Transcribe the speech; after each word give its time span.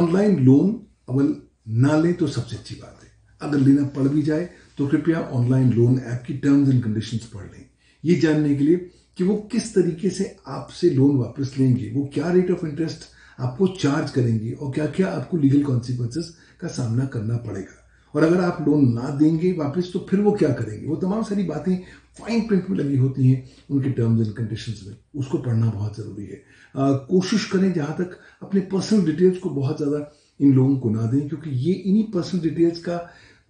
Online 0.00 0.38
loan 0.44 0.80
अवल 1.08 1.34
ना 1.80 1.96
ले 1.96 2.12
तो 2.12 2.26
सबसे 2.28 2.56
अच्छी 2.56 2.74
बात 2.74 3.00
है। 3.02 3.08
अगर 3.40 3.58
लेना 3.58 3.84
पड़ 3.96 4.08
भी 4.08 4.22
जाए 4.22 4.48
तो 4.78 4.86
कृपया 4.86 5.20
ऑनलाइन 5.32 5.72
लोन 5.72 5.98
ऐप 5.98 6.22
की 6.26 6.34
टर्म्स 6.38 6.68
एंड 6.68 6.82
कंडीशंस 6.84 7.26
पढ़ 7.26 7.44
लें। 7.44 7.64
ये 8.04 8.14
जानने 8.20 8.54
के 8.54 8.64
लिए 8.64 8.76
कि 9.18 9.24
वो 9.24 9.34
किस 9.52 9.74
तरीके 9.74 10.10
से 10.10 10.36
आपसे 10.48 10.90
लोन 10.90 11.16
वापस 11.16 11.54
लेंगे, 11.58 11.90
वो 11.90 12.10
क्या 12.14 12.30
रेट 12.32 12.50
ऑफ़ 12.50 12.66
इंटरेस्ट 12.66 13.08
आपको 13.38 13.66
चार्ज 13.80 14.10
करेंगे 14.10 14.52
और 14.52 14.70
क्या 14.72 14.86
क्या 14.88 15.08
आपको 15.08 15.36
लीगल 15.36 15.62
कॉन्सिक्वेंसेस 15.62 16.34
का 16.60 16.68
सामना 16.68 17.04
करना 17.06 17.36
पड़ेगा। 17.38 17.76
और 18.14 18.24
अगर 18.24 18.40
आप 18.40 18.64
लोन 18.68 18.84
ना 18.94 19.08
देंगे 19.16 19.52
वापस 19.52 19.90
तो 19.92 20.06
फिर 20.10 20.20
वो 20.20 20.32
क्या 20.32 20.48
करेंगे? 20.50 20.86
वो 20.86 20.96
तमाम 20.96 21.22
सारी 21.22 21.42
बातें 21.44 21.76
फाइन 22.16 22.46
प्रिंट 22.46 22.68
में 22.70 22.76
लगी 22.78 22.96
होती 22.96 23.28
हैं 23.28 23.50
उनके 23.70 23.90
टर्म्स 23.90 24.26
एंड 24.26 24.34
कंडीशंस 24.36 24.82
में। 24.86 24.96
उसको 25.14 25.38
पढ़ना 25.38 25.66
बहुत 25.66 25.96
ज़रूरी 25.96 26.26
है। 26.26 26.42
आ, 26.76 26.92
कोशिश 26.92 27.44
करें 27.44 27.72
जहाँ 27.72 27.96
तक 27.98 28.18
अपने 28.42 28.60
पर्सनल 28.72 29.04
डिटेल्स 29.06 29.38
को 29.38 29.50
बहुत 29.50 29.76
ज़्यादा 29.76 30.10
इन 30.40 30.52
लोगों 30.54 30.76
को 30.78 30.90
ना 30.90 31.06
दें 31.06 31.28
क्योंकि 31.28 31.50
ये 31.60 31.72
इन्हीं 31.72 32.04
पर्सनल 32.12 32.40
डिटेल्स 32.40 32.78
का 32.82 32.98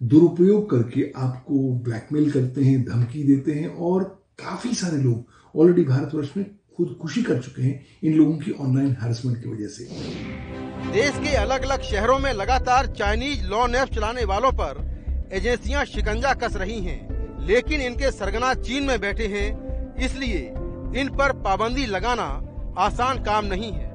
दुरुपयोग 0.01 0.69
करके 0.69 1.11
आपको 1.17 1.73
ब्लैकमेल 1.83 2.31
करते 2.31 2.63
हैं 2.63 2.83
धमकी 2.85 3.23
देते 3.23 3.51
हैं 3.51 3.67
और 3.67 4.03
काफ़ी 4.39 4.73
सारे 4.75 4.97
लोग 4.97 5.59
ऑलरेडी 5.59 5.83
भारतवर्ष 5.83 6.29
में 6.37 6.45
खुदकुशी 6.77 7.21
कर 7.23 7.41
चुके 7.41 7.61
हैं 7.61 7.85
इन 8.03 8.13
लोगों 8.13 8.37
की 8.37 8.51
ऑनलाइन 8.51 8.95
हैरेसमेंट 9.01 9.41
की 9.43 9.49
वजह 9.49 9.67
से। 9.67 9.83
देश 10.91 11.17
के 11.17 11.35
अलग 11.35 11.63
अलग 11.63 11.81
शहरों 11.81 12.17
में 12.19 12.31
लगातार 12.33 12.87
चाइनीज़ 12.97 13.45
लॉन 13.47 13.75
ऐप 13.75 13.89
चलाने 13.89 14.25
वालों 14.25 14.51
पर 14.51 14.89
एजेंसियाँ 15.33 15.85
शिकंजा 15.85 16.33
कस 16.33 16.55
रही 16.55 16.79
हैं, 16.79 17.10
लेकिन 17.41 17.81
इनके 17.81 18.11
सरगना 18.11 18.53
चीन 18.55 18.83
में 18.83 18.99
बैठे 19.01 19.27
हैं, 19.27 19.47
इसलिए 19.97 20.39
इन 21.01 21.09
पर 21.17 21.31
पाबंदी 21.41 21.85
लगाना 21.87 22.27
आसान 22.79 23.23
काम 23.23 23.45
नहीं 23.45 23.71
है। 23.71 23.89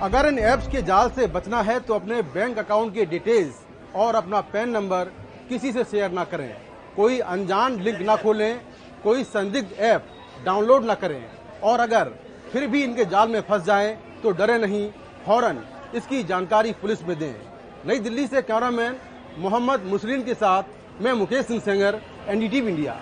अगर 0.00 0.26
इन 0.28 0.38
ऐप्स 0.40 0.68
के 0.68 0.82
जाल 0.82 1.10
से 1.10 1.26
बचना 1.28 1.60
है 1.62 1.78
तो 1.80 1.94
अपने 1.94 2.20
बैंक 2.30 2.58
अकाउंट 2.58 2.94
के 2.94 3.04
डिटेल्स 3.06 3.60
और 3.96 4.14
अपना 4.14 4.40
पैन 4.52 4.68
नंबर 4.68 5.10
किसी 5.48 5.72
से 5.72 5.84
शेयर 5.84 6.10
ना 6.10 6.24
करें। 6.24 6.54
कोई 6.96 7.18
अनजान 7.18 7.80
लिंक 7.80 8.00
ना 8.00 8.16
खोलें, 8.16 8.60
कोई 9.04 9.24
संदिग्ध 9.24 9.72
ऐप 9.82 10.06
डाउनलोड 10.44 10.84
ना 10.84 10.94
करें। 10.94 11.24
और 11.62 11.80
अगर 11.80 12.10
फिर 12.52 12.66
भी 12.66 12.82
इनके 12.84 13.04
जाल 13.04 13.28
में 13.28 13.40
फंस 13.40 13.64
जाएँ 13.64 13.94
तो 14.22 14.30
डरे 14.32 14.58
नहीं, 14.58 14.88
फ़ौरन 15.26 15.62
इसकी 15.94 16.22
जानकारी 16.24 16.72
पुलिस 16.74 17.02
में 17.02 17.18
दें। 17.18 17.34
नई 17.86 17.98
दिल्ली 17.98 18.26
से 18.26 18.42
कैमरामैन 18.42 18.96
मोहम्मद 19.38 19.84
मुसलिन 19.86 20.22
के 20.24 20.34
साथ 20.34 21.02
मैं 21.02 21.12
मुकेश 21.12 21.46
सिंह 21.46 21.60
सेंगर 21.60 22.00
एनडीटीवी 22.28 22.70
इंडिया। 22.70 22.92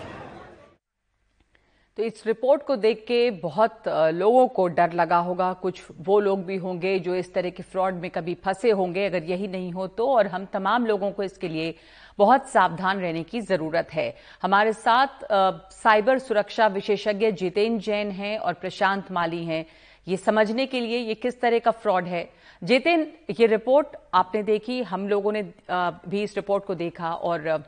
तो 1.98 2.02
इस 2.02 2.26
रिपोर्ट 2.26 2.62
को 2.66 2.76
देख 2.76 3.04
के 3.08 3.30
बहुत 3.32 3.88
लोगों 3.88 4.46
को 4.48 4.66
डर 4.68 4.92
लगा 4.92 5.16
होगा। 5.18 5.52
कुछ 5.52 5.82
वो 6.00 6.18
लोग 6.20 6.44
भी 6.44 6.56
होंगे 6.56 6.98
जो 6.98 7.14
इस 7.14 7.32
तरह 7.34 7.50
के 7.50 7.62
फ्रॉड 7.62 7.94
में 7.94 8.10
कभी 8.10 8.34
फंसे 8.44 8.70
होंगे 8.70 9.04
अगर 9.06 9.24
यही 9.24 9.48
नहीं 9.48 9.70
हो 9.72 9.86
तो। 9.88 10.06
और 10.08 10.26
हम 10.26 10.44
तमाम 10.52 10.86
लोगों 10.86 11.10
को 11.10 11.22
इसके 11.22 11.48
लिए 11.48 11.74
बहुत 12.18 12.48
सावधान 12.48 13.00
रहने 13.00 13.22
की 13.22 13.40
ज़रूरत 13.40 13.92
है। 13.92 14.14
हमारे 14.42 14.72
साथ 14.72 15.24
आ, 15.24 15.50
साइबर 15.72 16.18
सुरक्षा 16.18 16.66
विशेषज्ञ 16.68 17.30
जितेंद्र 17.32 17.80
जैन 17.80 18.10
हैं 18.10 18.38
और 18.38 18.54
प्रशांत 18.54 19.12
माली 19.12 19.44
हैं। 19.44 19.64
ये 20.06 20.16
समझने 20.16 20.66
के 20.66 20.80
लिए 20.80 20.98
ये 20.98 21.14
किस 21.16 21.40
तरह 21.40 21.58
का 21.58 21.70
फ्रॉड 21.72 22.06
है। 22.06 22.28
जितेंद्र 22.62 23.34
ये 23.40 23.46
रिपोर्ट 23.48 23.96
आपने 24.14 24.42
देखी 24.42 24.82
हम 24.84 25.08
लोगों 25.08 25.32
ने 25.32 25.52
आ, 25.70 25.90
भी 26.08 26.22
इस 26.22 26.36
रिपोर्ट 26.36 26.64
को 26.64 26.74
देखा 26.76 27.12
और 27.12 27.64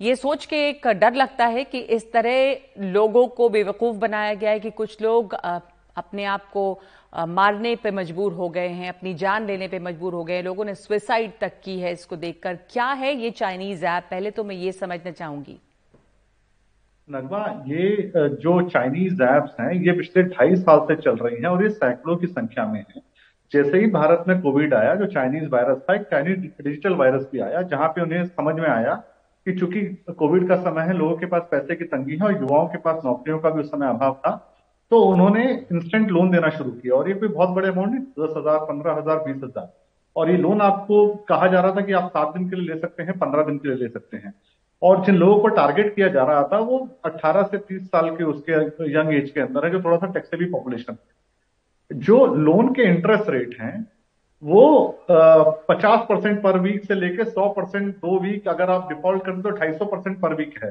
ये 0.00 0.14
सोच 0.16 0.44
के 0.46 0.56
एक 0.68 0.86
डर 0.88 1.14
लगता 1.14 1.44
है 1.46 1.62
कि 1.64 1.78
इस 1.78 2.10
तरह 2.12 2.82
लोगों 2.84 3.26
को 3.28 3.48
बेवकूफ़ 3.48 3.96
बनाया 3.96 4.34
गया 4.34 4.50
है 4.50 4.60
कि 4.60 4.70
कुछ 4.70 5.00
लोग 5.02 5.34
अपने 5.34 6.24
आप 6.24 6.44
को 6.52 6.80
मारने 7.28 7.74
पे 7.76 7.90
मजबूर 7.90 8.32
हो 8.32 8.48
गए 8.48 8.68
हैं, 8.68 8.88
अपनी 8.88 9.14
जान 9.14 9.46
लेने 9.46 9.68
पे 9.68 9.78
मजबूर 9.78 10.14
हो 10.14 10.24
गए 10.24 10.34
हैं। 10.34 10.42
लोगों 10.42 10.64
ने 10.64 10.74
सुसाइड 10.74 11.32
तक 11.40 11.52
की 11.64 11.78
है 11.80 11.92
इसको 11.92 12.16
देखकर। 12.16 12.58
क्या 12.70 12.86
है 12.92 13.14
ये 13.14 13.30
चाइनीज़ 13.32 13.84
ऐप 13.86 14.04
पहले 14.10 14.30
तो 14.30 14.44
मैं 14.44 14.56
ये 14.56 14.72
समझना 14.72 15.10
चाहूँगी। 15.12 15.58
नगवा 17.08 17.42
ये 17.66 18.12
जो 18.36 18.60
चाइनीज़ 18.68 19.22
ऐप्स 19.22 19.60
हैं, 19.60 19.72
ये 19.72 19.92
पिछले 19.92 20.22
ढाई 20.24 20.56
साल 20.56 20.86
से 20.88 20.96
चल 20.96 21.16
रही 21.16 21.36
हैं 21.36 21.48
और 21.48 21.62
ये 21.62 21.70
सैकड़ों 21.70 22.16
की 22.16 22.26
संख्या 22.26 22.66
में 22.66 22.80
है। 22.80 23.02
जैसे 23.52 23.78
ही 23.78 23.86
भारत 23.90 24.24
में 24.28 24.40
कोविड 24.42 24.74
आया, 24.74 24.94
जो 24.94 25.06
चाइनीज़ 25.08 25.48
वायरस 25.50 25.78
था, 25.80 25.94
एक 25.94 26.02
चाइनीज़ 26.02 26.62
डिजिटल 26.62 26.94
वायरस 26.94 27.28
भी 27.32 27.40
आया, 27.40 27.62
जहाँ 27.64 27.88
पे 27.88 28.02
उन्हें 28.02 28.24
समझ 28.24 28.54
में 28.54 28.68
आया 28.68 29.02
कि 29.46 29.52
चूँकि 29.52 29.80
कोविड 30.18 30.48
का 30.48 30.56
समय 30.62 30.82
है, 30.82 30.92
लोगों 30.92 31.16
के 31.16 31.26
पास 31.26 31.42
पैसे 31.50 31.74
की 31.76 31.84
तंगी 31.86 32.16
है 32.16 32.24
और 32.24 32.32
युवाओं 32.32 32.66
के 32.68 32.78
पास 32.78 33.00
नौकरियों 33.04 33.38
का 33.38 33.50
भी 33.50 33.60
उस 33.60 33.70
समय 33.70 33.88
अभाव 33.88 34.14
था 34.26 34.34
तो 34.90 35.00
उन्होंने 35.02 35.44
इंस्टेंट 35.72 36.10
लोन 36.10 36.30
देना 36.30 36.48
शुरू 36.50 36.70
किया 36.72 36.94
और 36.94 37.08
ये 37.08 37.14
कोई 37.14 37.28
बहुत 37.28 37.48
बड़े 37.50 37.68
अमाउंट 37.68 37.90
नहीं, 37.90 38.02
दस 38.18 38.34
हज़ार, 38.36 38.58
पंद्रह 38.58 38.92
हज़ार, 38.92 39.16
बीस 39.18 39.42
हज़ार। 39.44 39.72
और 40.16 40.30
ये 40.30 40.36
लोन 40.36 40.60
आपको 40.60 41.06
कहा 41.28 41.46
जा 41.46 41.60
रहा 41.60 41.74
था 41.76 41.80
कि 41.80 41.92
आप 41.92 42.08
सात 42.08 42.32
दिन 42.34 42.48
के 42.50 42.56
लिए 42.56 42.74
ले 42.74 42.80
सकते 42.80 43.02
हैं, 43.02 43.18
पंद्रह 43.18 43.42
दिन 43.42 43.58
के 43.58 43.68
लिए 43.68 43.76
ले 43.76 43.88
सकते 43.88 44.16
हैं। 44.16 44.32
और 44.82 45.04
जिन 45.04 45.14
लोगों 45.14 45.38
को 45.40 45.48
टारगेट 45.48 45.94
किया 45.94 46.08
जा 46.08 46.24
रहा 46.24 46.42
था, 46.42 46.58
वो 46.58 46.78
18 47.06 47.42
से 47.42 47.58
30 47.58 47.86
साल 47.86 48.10
के 48.16 48.24
उसके 48.24 48.52
यंग 48.92 49.12
एज 49.14 49.30
के 49.30 49.40
अंदर 49.40 49.64
है, 49.64 49.70
जो 49.70 49.80
थोड़ा 49.80 49.96
सा 49.96 50.06
टैक्सेबी 50.06 50.44
पॉपुलेशन 50.44 50.96
जो 51.90 52.24
लोन 52.26 52.72
के 52.72 52.82
इंटरेस्ट 52.82 53.30
रेट 53.30 53.56
हैं 53.60 53.74
वो 54.42 54.64
पचास 55.68 56.00
परसेंट 56.08 56.42
पर 56.42 56.58
वीक 56.60 56.84
से 56.84 56.94
लेके 56.94 57.24
सौ 57.24 57.48
परसेंट 57.48 57.94
दो 57.94 58.18
वीक 58.20 58.48
अगर 58.48 58.70
आप 58.70 58.88
डिफ़ॉल्ट 58.88 59.24
करें 59.24 59.40
तो 59.42 59.50
ढाई 59.50 59.72
सौ 59.72 59.84
परसेंट 59.84 60.20
पर 60.20 60.34
वीक 60.34 60.58
है। 60.64 60.70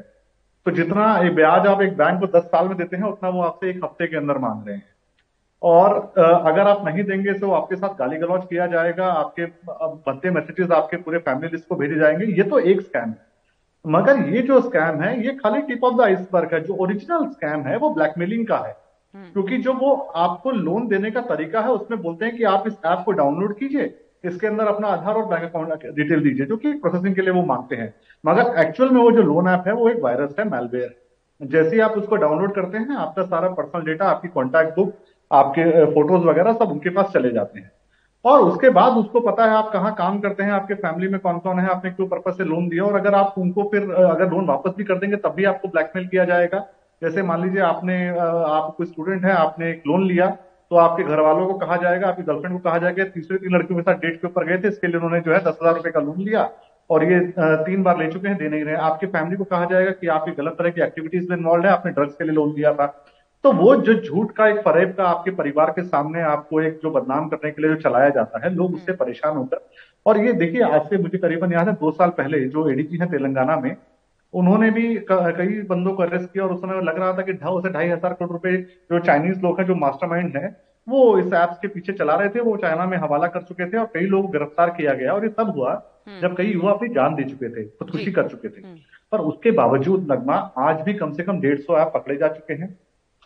तो 0.66 0.70
जितना 0.70 1.06
ब्याज 1.32 1.66
आप 1.66 1.82
एक 1.82 1.96
बैंक 1.96 2.20
को 2.20 2.26
दस 2.28 2.44
साल 2.44 2.68
में 2.68 2.76
देते 2.76 2.96
हैं, 2.96 3.04
उतना 3.04 3.28
वो 3.28 3.42
आपसे 3.42 3.70
एक 3.70 3.84
हफ़्ते 3.84 4.06
के 4.06 4.16
अंदर 4.16 4.38
मांग 4.38 4.66
रहे 4.66 4.76
हैं। 4.76 4.84
और 5.62 5.94
अगर 6.18 6.60
आप 6.60 6.84
नहीं 6.84 7.04
देंगे 7.04 7.32
तो 7.32 7.50
आपके 7.52 7.76
साथ 7.76 7.94
गाली 7.98 8.16
गलौज 8.16 8.42
किया 8.50 8.66
जाएगा, 8.66 9.06
आपके 9.06 9.44
भद्दे 10.06 10.30
मैसेजेस 10.30 10.70
आपके 10.70 10.96
पूरे 10.96 11.18
फैमिली 11.18 11.48
लिस्ट 11.52 11.68
को 11.68 11.76
भेजे 11.76 11.94
जाएँगे, 11.94 12.26
ये 12.26 12.42
तो 12.42 12.58
एक 12.60 12.80
स्कैम 12.80 13.08
है। 13.08 13.24
मगर 13.84 14.28
ये 14.28 14.42
जो 14.42 14.60
स्कैम 14.60 15.00
है, 15.00 15.24
ये 15.26 15.32
खाली 15.34 15.62
टिप 15.62 15.84
ऑफ़ 15.84 15.94
द 15.94 16.00
आइसबर्ग 16.00 16.54
है, 16.54 16.60
जो 16.60 16.74
ओरिजिनल 16.74 17.26
स्कैम 17.28 17.62
है, 17.62 17.76
वो 17.76 17.90
ब्लैकमेलिंग 17.94 18.46
का 18.46 18.58
है। 18.58 18.76
क्योंकि 19.34 19.58
जो 19.58 19.72
वो 19.72 19.94
आपको 20.16 20.50
लोन 20.50 20.86
देने 20.88 21.10
का 21.10 21.20
तरीका 21.20 21.60
है, 21.60 21.70
उसमें 21.70 22.02
बोलते 22.02 22.24
हैं 22.24 22.36
कि 22.36 22.44
आप 22.44 22.64
इस 22.66 22.74
ऐप 22.86 23.02
को 23.04 23.12
डाउनलोड 23.12 23.58
कीजिए, 23.58 23.94
इसके 24.24 24.46
अंदर 24.46 24.66
अपना 24.66 24.88
आधार 24.88 25.14
और 25.14 25.26
बैंक 25.26 25.42
अकाउंट 25.44 25.86
डिटेल 25.86 26.22
दीजिए, 26.22 26.46
जो 26.46 26.56
कि 26.56 26.72
प्रोसेसिंग 26.72 27.14
के 27.14 27.22
लिए 27.22 27.30
वो 27.30 27.42
मांगते 27.42 27.76
हैं। 27.76 27.94
मगर 28.24 28.58
एक्चुअल 28.58 28.90
में 28.90 29.00
वो 29.00 29.10
जो 29.10 29.22
लोन 29.22 29.48
ऐप 29.48 29.64
है, 29.66 29.72
वो 29.72 29.88
एक 29.88 30.02
वायरस 30.02 30.34
है 30.38 30.50
मेलवेयर 30.50 30.94
जैसे 31.40 31.74
ही 31.76 31.80
आप 31.80 31.92
उसको 31.92 32.16
डाउनलोड 32.16 32.54
करते 32.54 32.78
हैं, 32.78 32.96
आपका 32.96 33.22
सारा 33.22 33.48
पर्सनल 33.48 33.82
डेटा 33.82 34.04
आपकी 34.04 34.28
कॉन्टैक्ट 34.28 34.76
बुक 34.76 34.92
आपके 35.30 35.84
फ़ोटोज़ 35.84 36.22
वगैरह 36.22 36.52
सब 36.52 36.70
उनके 36.70 36.90
पास 36.90 37.10
चले 37.14 37.30
जाते 37.30 37.58
हैं। 37.58 37.70
और 38.24 38.40
उसके 38.40 38.70
बाद 38.70 38.92
उसको 38.92 39.20
पता 39.20 39.44
है 39.44 39.50
आप 39.50 39.70
कहाँ 39.72 39.94
काम 39.94 40.18
करते 40.20 40.42
हैं, 40.42 40.52
आपके 40.52 40.74
फैमिली 40.74 41.08
में 41.08 41.20
कौन 41.20 41.38
कौन 41.38 41.58
है, 41.58 41.68
आपने 41.68 41.90
क्यों 41.90 42.06
पर्पज 42.08 42.36
से 42.36 42.44
लोन 42.44 42.68
दिया, 42.68 42.84
और 42.84 42.96
अगर 42.96 43.14
आप 43.14 43.34
उनको 43.38 43.62
फिर 43.62 43.90
अगर 43.90 44.30
लोन 44.30 44.46
वापस 44.46 44.74
भी 44.76 44.84
कर 44.84 44.98
देंगे, 44.98 45.16
तब 45.16 45.34
भी 45.34 45.44
आपको 45.44 45.68
ब्लैकमेल 45.68 46.06
किया 46.06 46.24
जाएगा। 46.24 46.66
जैसे 47.02 47.22
मान 47.22 47.42
लीजिए 47.42 47.60
आपने 47.62 47.96
आप 48.10 48.74
कोई 48.76 48.86
स्टूडेंट 48.86 49.24
है, 49.24 49.32
आपने 49.32 49.70
एक 49.70 49.82
लोन 49.86 50.06
लिया 50.06 50.26
तो 50.70 50.76
आपके 50.76 51.02
घर 51.04 51.20
वालों 51.20 51.46
को 51.46 51.54
कहा 51.56 51.76
जाएगा, 51.78 52.08
आपकी 52.08 52.22
गर्लफ्रेंड 52.22 52.52
को 52.52 52.58
कहा 52.60 52.78
जाएगा 52.78 53.04
तीसरे 53.06 53.36
तीन 53.38 53.54
लड़कियों 53.54 53.78
के 53.78 53.82
साथ 53.82 53.98
डेट 53.98 54.20
के 54.20 54.26
ऊपर 54.26 54.44
गए 54.44 54.58
थे, 54.58 54.68
इसके 54.68 54.86
लिए 54.86 54.96
उन्होंने 54.96 55.20
जो 55.20 55.32
है 55.32 55.38
दस 55.40 55.58
हज़ार 55.62 55.74
रुपए 55.74 55.90
का 55.90 56.00
लोन 56.00 56.20
लिया 56.20 56.48
और 56.90 57.04
ये 57.04 57.20
तीन 57.38 57.82
बार 57.82 57.98
ले 57.98 58.10
चुके 58.12 58.28
हैं 58.28 58.36
दे 58.38 58.48
नहीं 58.48 58.64
रहे 58.64 58.74
आपकी 58.84 59.06
फैमिली 59.08 59.36
को 59.36 59.44
कहा 59.46 59.64
जाएगा 59.64 59.90
कि 59.92 60.06
आपकी 60.08 60.32
गलत 60.32 60.56
तरह 60.58 60.70
की 60.70 60.82
एक्टिविटीज़ 60.82 61.30
में 61.30 61.36
इन्वॉल्व 61.36 61.66
है, 61.66 61.70
आपने 61.70 61.92
ड्रग्स 61.92 62.14
के 62.14 62.24
लिए 62.24 62.34
लोन 62.34 62.54
लिया 62.56 62.72
था। 62.74 62.86
तो 63.44 63.52
वो 63.54 63.74
जो 63.76 63.94
झूठ 63.94 64.30
का 64.36 64.46
एक 64.48 64.60
फरेब 64.60 64.94
का 64.98 65.04
आपके 65.06 65.30
परिवार 65.32 65.70
के 65.70 65.82
सामने 65.84 66.22
आपको 66.24 66.60
एक 66.60 66.78
जो 66.82 66.90
बदनाम 66.90 67.28
करने 67.28 67.50
के 67.50 67.62
लिए 67.62 67.70
जो 67.70 67.80
चलाया 67.80 68.08
जाता 68.10 68.44
है, 68.44 68.54
लोग 68.54 68.74
उससे 68.74 68.92
परेशान 68.94 69.36
होकर। 69.36 69.66
और 70.06 70.18
ये 70.20 70.32
देखिए, 70.34 70.62
आज 70.62 70.88
से 70.88 70.98
मुझे 70.98 71.18
करीबन 71.18 71.52
याद 71.52 71.68
है, 71.68 71.74
दो 71.74 71.90
साल 71.92 72.10
पहले 72.16 72.40
जो 72.46 72.68
एडीजी 72.70 72.98
है 72.98 73.10
तेलंगाना 73.10 73.56
में 73.60 73.76
उन्होंने 74.34 74.70
भी 74.70 74.84
कई 75.10 75.60
बंदों 75.64 75.92
को 75.92 76.02
अरेस्ट 76.02 76.32
किया 76.32 76.44
और 76.44 76.52
उस 76.52 76.60
समय 76.60 76.80
लग 76.82 76.98
रहा 76.98 77.12
था 77.12 77.22
कि 77.22 77.32
ढाई 77.34 77.60
से 77.62 77.70
ढाई 77.70 77.88
हज़ार 77.88 78.12
करोड़ 78.12 78.32
रुपए 78.32 78.56
जो 78.90 78.98
चाइनीज़ 79.00 79.40
लोग 79.40 79.60
हैं 79.60 79.66
जो 79.66 79.74
मास्टरमाइंड 79.76 80.36
है 80.36 80.54
वो 80.86 81.18
इस 81.18 81.32
ऐप्स 81.34 81.58
के 81.58 81.68
पीछे 81.68 81.92
चला 81.92 82.14
रहे 82.14 82.28
थे 82.28 82.40
वो 82.40 82.56
चाइना 82.56 82.86
में 82.86 82.96
हवाला 82.98 83.26
कर 83.26 83.42
चुके 83.42 83.70
थे 83.70 83.78
और 83.78 83.86
कई 83.94 84.06
लोग 84.06 84.30
गिरफ़्तार 84.32 84.70
किया 84.70 84.92
गया 84.94 85.12
और 85.12 85.24
ये 85.24 85.30
तब 85.38 85.50
हुआ 85.50 85.72
हम्म। 86.08 86.20
जब 86.20 86.36
कई 86.36 86.52
युवा 86.52 86.72
अपनी 86.72 86.88
जान 86.88 87.14
दे 87.14 87.24
चुके 87.24 87.48
थे 87.50 87.64
खुदकुशी 87.68 88.12
कर 88.12 88.28
चुके 88.28 88.48
थे 88.48 88.60
हम्म। 88.60 88.76
पर 89.12 89.20
उसके 89.22 89.50
बावजूद 89.52 90.06
नगमा 90.12 90.36
आज 90.60 90.80
भी 90.80 90.94
कम 90.94 91.12
से 91.12 91.22
कम 91.22 91.40
डेढ़ 91.40 91.58
सौ 91.60 91.78
ऐप 91.78 91.90
पकड़े 91.94 92.16
जा 92.16 92.28
चुके 92.28 92.54
हैं 92.54 92.68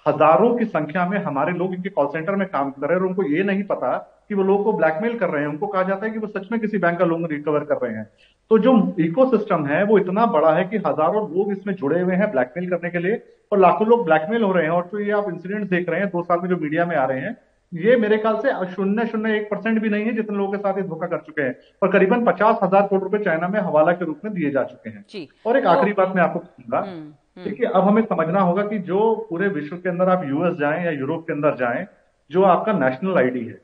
हज़ारों 0.06 0.54
की 0.56 0.64
संख्या 0.66 1.06
में 1.06 1.18
हमारे 1.18 1.52
लोग 1.54 1.74
इनके 1.74 1.88
कॉल 1.90 2.06
सेंटर 2.08 2.36
में 2.36 2.46
काम 2.48 2.70
कर 2.70 2.86
रहे 2.86 2.96
हैं 2.96 3.02
और 3.02 3.08
उनको 3.08 3.22
ये 3.26 3.42
नहीं 3.42 3.64
पता 3.64 3.92
कि 4.30 4.34
वो 4.34 4.42
लोगों 4.42 4.64
को 4.64 4.72
ब्लैकमेल 4.72 5.18
कर 5.18 5.28
रहे 5.28 5.42
हैं। 5.42 5.48
उनको 5.48 5.66
कहा 5.66 5.82
जाता 5.82 6.06
है 6.06 6.12
कि 6.12 6.18
वो 6.18 6.26
सच 6.28 6.46
में 6.52 6.60
किसी 6.60 6.78
बैंक 6.78 6.98
का 6.98 7.04
लोन 7.04 7.26
रिकवर 7.26 7.64
कर 7.64 7.78
रहे 7.82 7.94
हैं। 7.94 8.08
तो 8.50 8.58
जो 8.58 8.72
इकोसिस्टम 9.00 9.66
है 9.66 9.82
वो 9.84 9.98
इतना 9.98 10.26
बड़ा 10.28 10.52
है 10.54 10.64
कि 10.64 10.76
हज़ारों 10.78 11.22
लोग 11.28 11.52
इसमें 11.52 11.74
जुड़े 11.74 12.00
हुए 12.00 12.14
हैं 12.16 12.30
ब्लैकमेल 12.32 12.68
करने 12.70 12.90
के 12.90 12.98
लिए 12.98 13.22
और 13.52 13.58
लाखों 13.58 13.86
लोग 13.88 14.04
ब्लैकमेल 14.04 14.42
हो 14.42 14.52
रहे 14.52 14.64
हैं। 14.64 14.70
और 14.70 14.88
तो 14.92 15.00
ये 15.00 15.12
आप 15.12 15.28
इंसिडेंट 15.28 15.68
देख 15.70 15.88
रहे 15.88 16.00
हैं 16.00 16.08
दो 16.08 16.22
साल 16.22 16.40
में 16.40 16.48
जो 16.48 16.56
मीडिया 16.56 16.86
में 16.86 16.96
आ 16.96 17.04
रहे 17.04 17.20
हैं 17.20 17.36
ये 17.72 17.96
मेरे 17.96 18.16
ख्याल 18.18 18.36
से 18.36 18.52
शून्य 18.66 19.06
शून्य 19.06 19.34
एक 19.36 19.50
परसेंट 19.50 19.80
भी 19.82 19.88
नहीं 19.88 20.04
है 20.04 20.14
जितने 20.14 20.36
लोगों 20.36 20.52
के 20.52 20.58
साथ 20.58 20.76
ये 20.76 20.82
धोखा 20.84 21.06
कर 21.06 21.18
चुके 21.26 21.42
हैं। 21.42 21.54
और 21.82 21.90
करीबन 21.90 22.24
पचास 22.24 22.58
हज़ार 22.62 22.82
करोड़ 22.82 23.02
रुपए 23.02 23.18
चाइना 23.24 23.48
में 23.48 23.58
हवाला 23.60 23.92
के 23.92 24.04
रूप 24.04 24.20
में 24.24 24.32
दिए 24.34 24.50
जा 24.50 24.62
चुके 24.64 24.90
हैं। 24.90 25.26
और 25.46 25.56
एक 25.56 25.66
आखिरी 25.68 25.92
बात 25.92 26.14
मैं 26.16 26.22
आपको 26.22 26.38
कहूँगा 26.38 26.78
हम्म, 26.78 26.90
हम्म। 26.90 27.44
देखिए 27.44 27.66
अब 27.68 27.84
हमें 27.84 28.02
समझना 28.04 28.40
होगा 28.40 28.62
कि 28.62 28.78
जो 28.88 29.14
पूरे 29.30 29.48
विश्व 29.50 29.76
के 29.76 29.88
अंदर 29.88 30.08
आप 30.08 30.24
यूएस 30.24 30.56
जाएँ 30.58 30.84
या 30.84 30.90
यूरोप 30.92 31.26
के 31.26 31.32
अंदर 31.32 31.56
जाएँ 31.56 31.86
जो 32.30 32.42
आपका 32.44 32.72
नेशनल 32.78 33.18
आईडी 33.18 33.44
है 33.44 33.60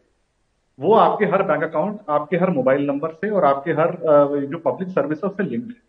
वो 0.78 0.94
आपके 0.94 1.24
हर 1.24 1.42
बैंक 1.42 1.62
अकाउंट 1.64 1.98
आपके 2.10 2.36
हर 2.36 2.50
मोबाइल 2.50 2.86
नंबर 2.86 3.10
से 3.10 3.30
और 3.30 3.44
आपके 3.44 3.72
हर 3.72 3.96
जो 4.42 4.58
पब्लिक 4.60 4.88
सर्विस 4.90 5.20
है 5.24 5.30
उससे 5.30 5.42
लिंक्ड 5.42 5.68
है। 5.68 5.80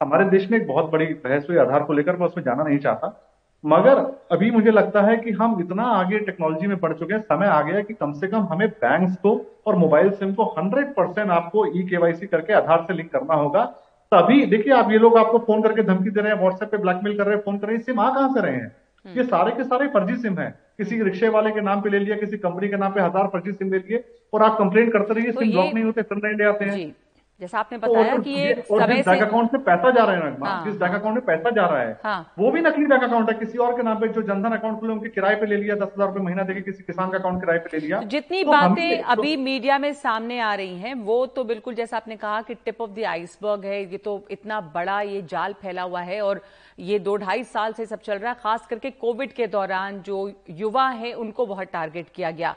हमारे 0.00 0.24
देश 0.30 0.50
में 0.50 0.58
एक 0.58 0.66
बहुत 0.68 0.90
बड़ी 0.90 1.06
बहस 1.06 1.46
हुई 1.48 1.56
आधार 1.58 1.82
को 1.82 1.92
लेकर, 1.92 2.16
मैं 2.16 2.26
उसमें 2.26 2.44
जाना 2.44 2.62
नहीं 2.62 2.78
चाहता। 2.78 3.22
मगर 3.64 3.98
अभी 4.32 4.50
मुझे 4.50 4.70
लगता 4.70 5.02
है 5.02 5.16
कि 5.16 5.30
हम 5.32 5.60
इतना 5.60 5.82
आगे 5.92 6.18
टेक्नोलॉजी 6.20 6.66
में 6.66 6.78
बढ़ 6.80 6.92
चुके 6.92 7.14
हैं, 7.14 7.20
समय 7.22 7.46
आ 7.46 7.60
गया 7.62 7.76
है 7.76 7.82
कि 7.82 7.94
कम 7.94 8.12
से 8.12 8.26
कम 8.26 8.46
हमें 8.52 8.68
बैंक्स 8.68 9.16
को 9.16 9.40
और 9.66 9.76
मोबाइल 9.76 10.10
सिम 10.12 10.34
को 10.34 10.44
100 10.54 10.92
परसेंट 10.96 11.30
आपको 11.30 11.66
ई 11.68 11.82
केवाईसी 11.90 12.26
करके 12.26 12.52
आधार 12.52 12.84
से 12.88 12.94
लिंक 12.94 13.10
करना 13.12 13.34
होगा। 13.34 13.64
तभी, 14.12 14.44
देखिए 14.46 14.72
आप 14.72 14.90
ये 14.92 14.98
लोग 14.98 15.16
आपको 15.18 15.38
फ़ोन 15.40 15.62
करके 15.62 15.82
धमकी 15.82 16.10
दे 16.10 16.20
रहे 16.20 16.32
हैं 16.32 16.40
व्हाट्सएप 16.40 16.70
पे 16.70 16.76
ब्लैकमेल 16.78 17.16
कर 17.18 17.26
रहे 17.26 17.36
हैं 17.36 17.42
फ़ोन 17.42 17.58
कर 17.58 17.66
रहे 17.66 17.76
हैं 17.76 17.82
सिम 17.84 18.00
आ 18.00 18.08
कहाँ 18.14 18.32
से 18.34 18.40
रहे 18.40 18.54
हैं? 18.54 18.74
ये 19.06 19.24
सारे 19.24 19.50
के 19.52 19.64
सारे 19.64 19.88
फर्जी 19.88 20.16
सिम 20.18 20.38
है। 20.38 20.50
किसी 20.78 21.02
रिक्शे 21.02 21.28
वाले 21.30 21.50
के 21.50 21.60
नाम 21.62 21.80
पे 21.80 21.90
ले 21.90 21.98
लिया 21.98 22.16
किसी 22.16 22.38
कंपनी 22.38 22.68
के 22.68 22.76
नाम 22.76 22.92
पे 22.92 23.00
हज़ार 23.00 23.26
फर्जी 23.32 23.52
सिम 23.52 23.72
ले 23.72 23.78
लिए 23.80 24.04
और 24.32 24.42
आप 24.42 24.58
कंप्लेन 24.58 24.90
करते 24.90 25.14
रहिए 25.14 25.32
तो 25.32 25.40
सिम 25.40 25.50
ब्लॉक 25.50 25.74
नहीं 25.74 25.84
होते 25.84 26.02
फिर 26.04 26.18
नए 26.24 26.48
आते 26.48 26.64
हैं। 26.66 26.94
जैसा 27.40 27.58
आपने 27.58 27.78
तो 27.78 27.86
बताया 27.86 28.12
और 28.12 28.20
कि 28.20 28.30
ये 28.30 28.52
और 28.70 28.92
जिस 28.92 29.06
बैंक 29.06 29.22
अकाउंट 29.22 29.52
में 29.54 29.62
पैसा 29.64 29.90
जा 29.90 30.04
रहा 30.04 30.14
है 30.16 30.30
ना 30.30 30.46
हाँ, 30.46 30.64
जिस 30.64 30.76
बैंक 30.76 30.94
अकाउंट 30.94 31.14
में 31.14 31.24
पैसा 31.24 31.50
जा 31.50 31.66
रहा 31.66 31.80
है 31.80 31.98
हाँ। 32.04 32.32
वो 32.38 32.50
भी 32.50 32.60
नकली 32.60 32.86
बैंक 32.86 33.02
अकाउंट 33.04 33.30
है। 33.30 33.34
किसी 33.38 33.58
और 33.58 33.76
के 33.76 33.82
नाम 33.82 33.98
पे 34.00 34.08
जो 34.08 34.22
जनधन 34.22 34.56
अकाउंट 34.56 34.78
खुले 34.80 34.92
उनके 34.92 35.08
किराए 35.08 35.34
पे 35.36 35.46
ले 35.46 35.56
लिया 35.56 35.74
दस 35.74 35.92
हज़ार 35.94 36.08
रुपए 36.08 36.20
महीना 36.20 36.42
देके 36.42 36.60
किसी 36.62 36.82
किसान 36.84 37.10
का 37.10 37.18
अकाउंट 37.18 37.40
किराए 37.40 37.58
पे 37.58 37.70
ले 37.72 37.84
लिया। 37.86 38.00
तो 38.00 38.08
जितनी 38.08 38.42
तो 38.44 38.50
बातें 38.50 38.96
तो- 38.96 39.18
अभी 39.18 39.36
मीडिया 39.38 39.78
में 39.78 39.92
सामने 39.94 40.38
आ 40.40 40.54
रही 40.54 40.78
है 40.78 40.94
वो 41.04 41.24
तो 41.36 41.44
बिल्कुल 41.44 41.74
जैसा 41.74 41.96
आपने 41.96 42.16
कहा 42.16 42.40
कि 42.42 42.54
टिप 42.56 42.80
ऑफ़ 42.80 42.90
द 42.90 43.04
आइसबर्ग 43.08 43.64
है 43.64 43.82
ये 43.82 43.98
तो 43.98 44.22
इतना 44.30 44.60
बड़ा 44.74 45.00
ये 45.02 45.22
जाल 45.30 45.52
फैला 45.62 45.82
हुआ 45.82 46.00
है 46.02 46.20
और 46.22 46.42
ये 46.78 46.98
दो 46.98 47.16
ढाई 47.16 47.44
साल 47.44 47.72
से 47.72 47.86
सब 47.86 48.00
चल 48.00 48.18
रहा 48.18 48.32
है, 48.32 48.38
खास 48.40 48.66
करके 48.66 48.90
कोविड 48.92 49.32
के 49.32 49.46
दौरान 49.46 50.00
जो 50.02 50.32
युवा 50.50 50.88
है, 50.88 51.12
उनको 51.14 51.46
बहुत 51.46 51.68
टारगेट 51.68 52.08
किया 52.14 52.30
गया। 52.30 52.54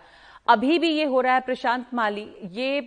अभी 0.47 0.77
भी 0.79 0.89
ये 0.89 1.03
हो 1.05 1.21
रहा 1.21 1.33
है, 1.33 1.39
प्रशांत 1.41 1.85
माली, 1.93 2.27
ये 2.45 2.81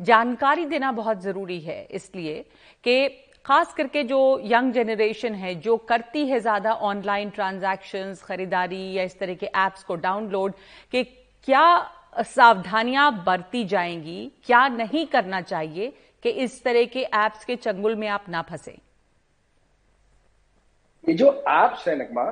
जानकारी 0.00 0.64
देना 0.66 0.92
बहुत 0.92 1.22
ज़रूरी 1.22 1.60
है, 1.60 1.82
इसलिए 1.84 2.44
कि 2.84 3.08
खास 3.44 3.74
करके 3.74 4.02
जो 4.04 4.40
यंग 4.44 4.72
जनरेशन 4.72 5.34
है, 5.34 5.54
जो 5.56 5.76
करती 5.78 6.26
है 6.26 6.40
ज़्यादा 6.40 6.72
ऑनलाइन 6.72 7.30
ट्रांजैक्शंस 7.30 8.22
खरीदारी 8.22 8.92
या 8.92 9.02
इस 9.02 9.18
तरह 9.18 9.34
के 9.34 9.46
एप्स 9.46 9.84
को 9.84 9.96
डाउनलोड 9.96 10.52
कि 10.92 11.02
क्या 11.04 11.90
सावधानियाँ 12.24 13.12
बरती 13.24 13.64
जाएँगी, 13.66 14.32
क्या 14.46 14.66
नहीं 14.68 15.06
करना 15.06 15.40
चाहिए 15.42 15.92
कि 16.22 16.28
इस 16.30 16.62
तरह 16.64 16.84
के 16.86 17.00
एप्स 17.00 17.44
के 17.44 17.56
चंगुल 17.56 17.94
में 17.96 18.08
आप 18.08 18.24
ना 18.28 18.42
फंसे। 18.42 18.76
ये 21.06 21.14
जो 21.14 21.30
एप्स 21.48 21.86
है 21.88 21.96
नगमा, 21.96 22.24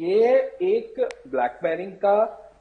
ये 0.00 0.34
एक 0.64 1.00
ब्लैकमेलिंग 1.28 1.92
का 1.94 2.16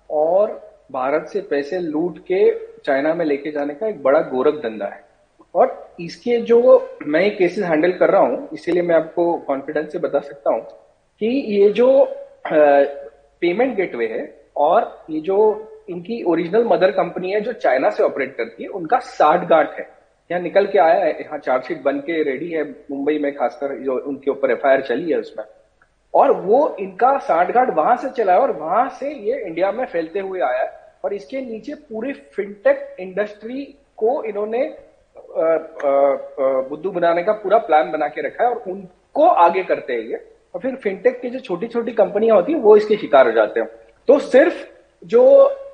और 0.09 0.51
भारत 0.91 1.27
से 1.27 1.41
पैसे 1.41 1.79
लूट 1.79 2.17
के 2.21 2.49
चाइना 2.85 3.13
में 3.13 3.25
लेके 3.25 3.51
जाने 3.51 3.73
का 3.73 3.87
एक 3.87 4.01
बड़ा 4.03 4.19
गोरख 4.29 4.55
धंधा 4.63 4.85
है। 4.85 5.03
और 5.55 5.95
इसके 5.99 6.37
जो 6.41 6.59
मैं 7.05 7.35
केसेस 7.37 7.65
हैंडल 7.65 7.91
कर 7.91 8.09
रहा 8.09 8.21
हूँ, 8.21 8.47
इसीलिए 8.53 8.83
मैं 8.83 8.95
आपको 8.95 9.33
कॉन्फिडेंस 9.47 9.91
से 9.91 9.99
बता 9.99 10.19
सकता 10.19 10.53
हूँ 10.53 10.61
कि 11.21 11.27
ये 11.27 11.69
जो 11.71 11.87
पेमेंट 12.45 13.75
गेटवे 13.75 14.07
है 14.07 14.23
और 14.57 15.05
ये 15.09 15.19
जो 15.21 15.37
इनकी 15.89 16.21
ओरिजिनल 16.23 16.63
मदर 16.65 16.91
कंपनी 16.91 17.31
है 17.31 17.41
जो 17.41 17.53
चाइना 17.53 17.89
से 17.89 18.03
ऑपरेट 18.03 18.35
करती 18.37 18.63
है, 18.63 18.69
उनका 18.69 18.99
साठ 18.99 19.47
गांठ 19.49 19.79
है। 19.79 19.87
यहाँ 20.29 20.41
निकल 20.41 20.65
के 20.67 20.79
आया 20.79 21.03
है, 21.03 21.11
यहाँ 21.21 21.37
चार्जशीट 21.39 21.81
बन 21.83 21.99
के 21.99 22.21
रेडी 22.23 22.49
है। 22.49 22.63
मुंबई 22.91 23.17
में 23.19 23.33
खासकर 23.35 23.77
जो 23.83 23.97
उनके 23.99 24.31
ऊपर 24.31 24.51
एफआईआर 24.51 24.81
चली 24.81 25.11
है 25.11 25.19
उसमें। 25.19 25.45
और 26.13 26.31
वो 26.33 26.75
इनका 26.79 27.17
सांठगांठ 27.17 27.69
वहाँ 27.75 27.95
से 27.97 28.09
चला 28.09 28.33
है 28.33 28.39
और 28.39 28.51
वहाँ 28.51 28.87
से 28.89 29.13
ये 29.13 29.39
इंडिया 29.39 29.71
में 29.71 29.85
फैलते 29.85 30.19
हुए 30.19 30.39
आया 30.41 30.61
है। 30.61 30.77
और 31.03 31.13
इसके 31.13 31.41
नीचे 31.41 31.73
पूरी 31.73 32.13
फिनटेक 32.35 32.95
इंडस्ट्री 32.99 33.63
को 33.97 34.23
इन्होंने 34.23 34.63
बुद्धू 36.69 36.91
बनाने 36.91 37.23
का 37.23 37.33
पूरा 37.33 37.57
प्लान 37.59 37.91
बना 37.91 38.07
के 38.07 38.21
रखा 38.21 38.43
है 38.43 38.49
और 38.49 38.63
उनको 38.67 39.27
आगे 39.27 39.63
करते 39.63 39.93
हैं 39.93 40.01
ये। 40.01 40.25
और 40.55 40.61
फिर 40.61 40.75
फिनटेक 40.75 41.19
की 41.21 41.29
जो 41.29 41.39
छोटी 41.39 41.67
छोटी 41.67 41.91
कंपनियाँ 41.91 42.35
होती 42.35 42.53
हैं 42.53 42.59
वो 42.59 42.75
इसके 42.77 42.95
शिकार 42.97 43.25
हो 43.27 43.31
जाते 43.31 43.59
हैं। 43.59 43.69
तो 44.07 44.19
सिर्फ़ 44.19 44.65
जो 45.03 45.23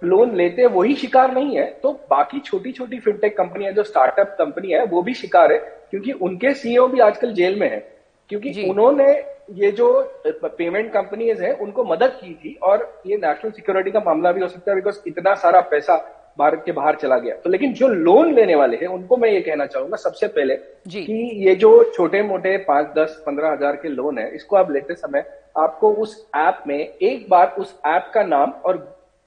लोन 0.03 0.35
लेते 0.35 0.61
हैं 0.61 0.69
वही 0.69 0.95
शिकार 0.95 1.33
नहीं 1.33 1.57
है। 1.57 1.65
तो 1.83 1.91
बाकी 2.09 2.39
छोटी 2.39 2.71
छोटी 2.71 2.99
फिनटेक 2.99 3.37
कंपनियाँ 3.37 3.71
जो 3.73 3.83
स्टार्टअप 3.83 4.35
कंपनी 4.39 4.71
है 4.71 4.83
वो 4.85 5.01
भी 5.01 5.13
शिकार 5.13 5.51
है 5.53 5.57
क्योंकि 5.91 6.11
उनके 6.11 6.53
सीईओ 6.53 6.87
भी 6.87 6.99
आजकल 6.99 7.33
जेल 7.33 7.59
में 7.59 7.69
है। 7.69 7.79
क्योंकि 8.29 8.69
उन्होंने 8.69 9.13
ये 9.49 9.71
जो 9.71 9.87
पेमेंट 10.27 10.91
कंपनीज़ 10.93 11.43
है 11.43 11.53
उनको 11.55 11.83
मदद 11.83 12.17
की 12.21 12.33
थी 12.35 12.53
और 12.63 13.01
ये 13.07 13.17
नेशनल 13.17 13.51
सिक्योरिटी 13.51 13.91
का 13.91 13.99
मामला 14.05 14.31
भी 14.31 14.41
हो 14.41 14.47
सकता 14.47 14.71
है 14.71 14.75
बिकॉज़ 14.75 14.99
इतना 15.07 15.33
सारा 15.35 15.59
पैसा 15.71 15.95
भारत 16.39 16.63
के 16.65 16.71
बाहर 16.71 16.95
चला 16.95 17.17
गया। 17.17 17.35
तो 17.35 17.49
लेकिन 17.49 17.73
जो 17.73 17.87
लोन 17.87 18.33
लेने 18.33 18.55
वाले 18.55 18.77
हैं 18.77 18.87
उनको 18.87 19.17
मैं 19.17 19.29
ये 19.29 19.41
कहना 19.41 19.65
चाहूँगा 19.65 19.97
सबसे 19.97 20.27
पहले। 20.29 20.55
कि 20.55 21.45
ये 21.45 21.55
जो 21.55 21.71
छोटे 21.91 22.21
मोटे 22.23 22.57
पाँच 22.63 22.87
दस 22.97 23.21
पंद्रह 23.25 23.51
हज़ार 23.51 23.75
के 23.75 23.89
लोन 23.89 24.17
है 24.19 24.29
इसको 24.35 24.55
आप 24.55 24.71
लेते 24.71 24.95
समय 24.95 25.23
आपको 25.57 25.93
उस 25.93 26.17
ऐप 26.35 26.63
में 26.67 26.77
एक 26.77 27.25
बार 27.29 27.55
उस 27.59 27.79
ऐप 27.85 28.11
का 28.13 28.23
नाम 28.25 28.53
और 28.65 28.83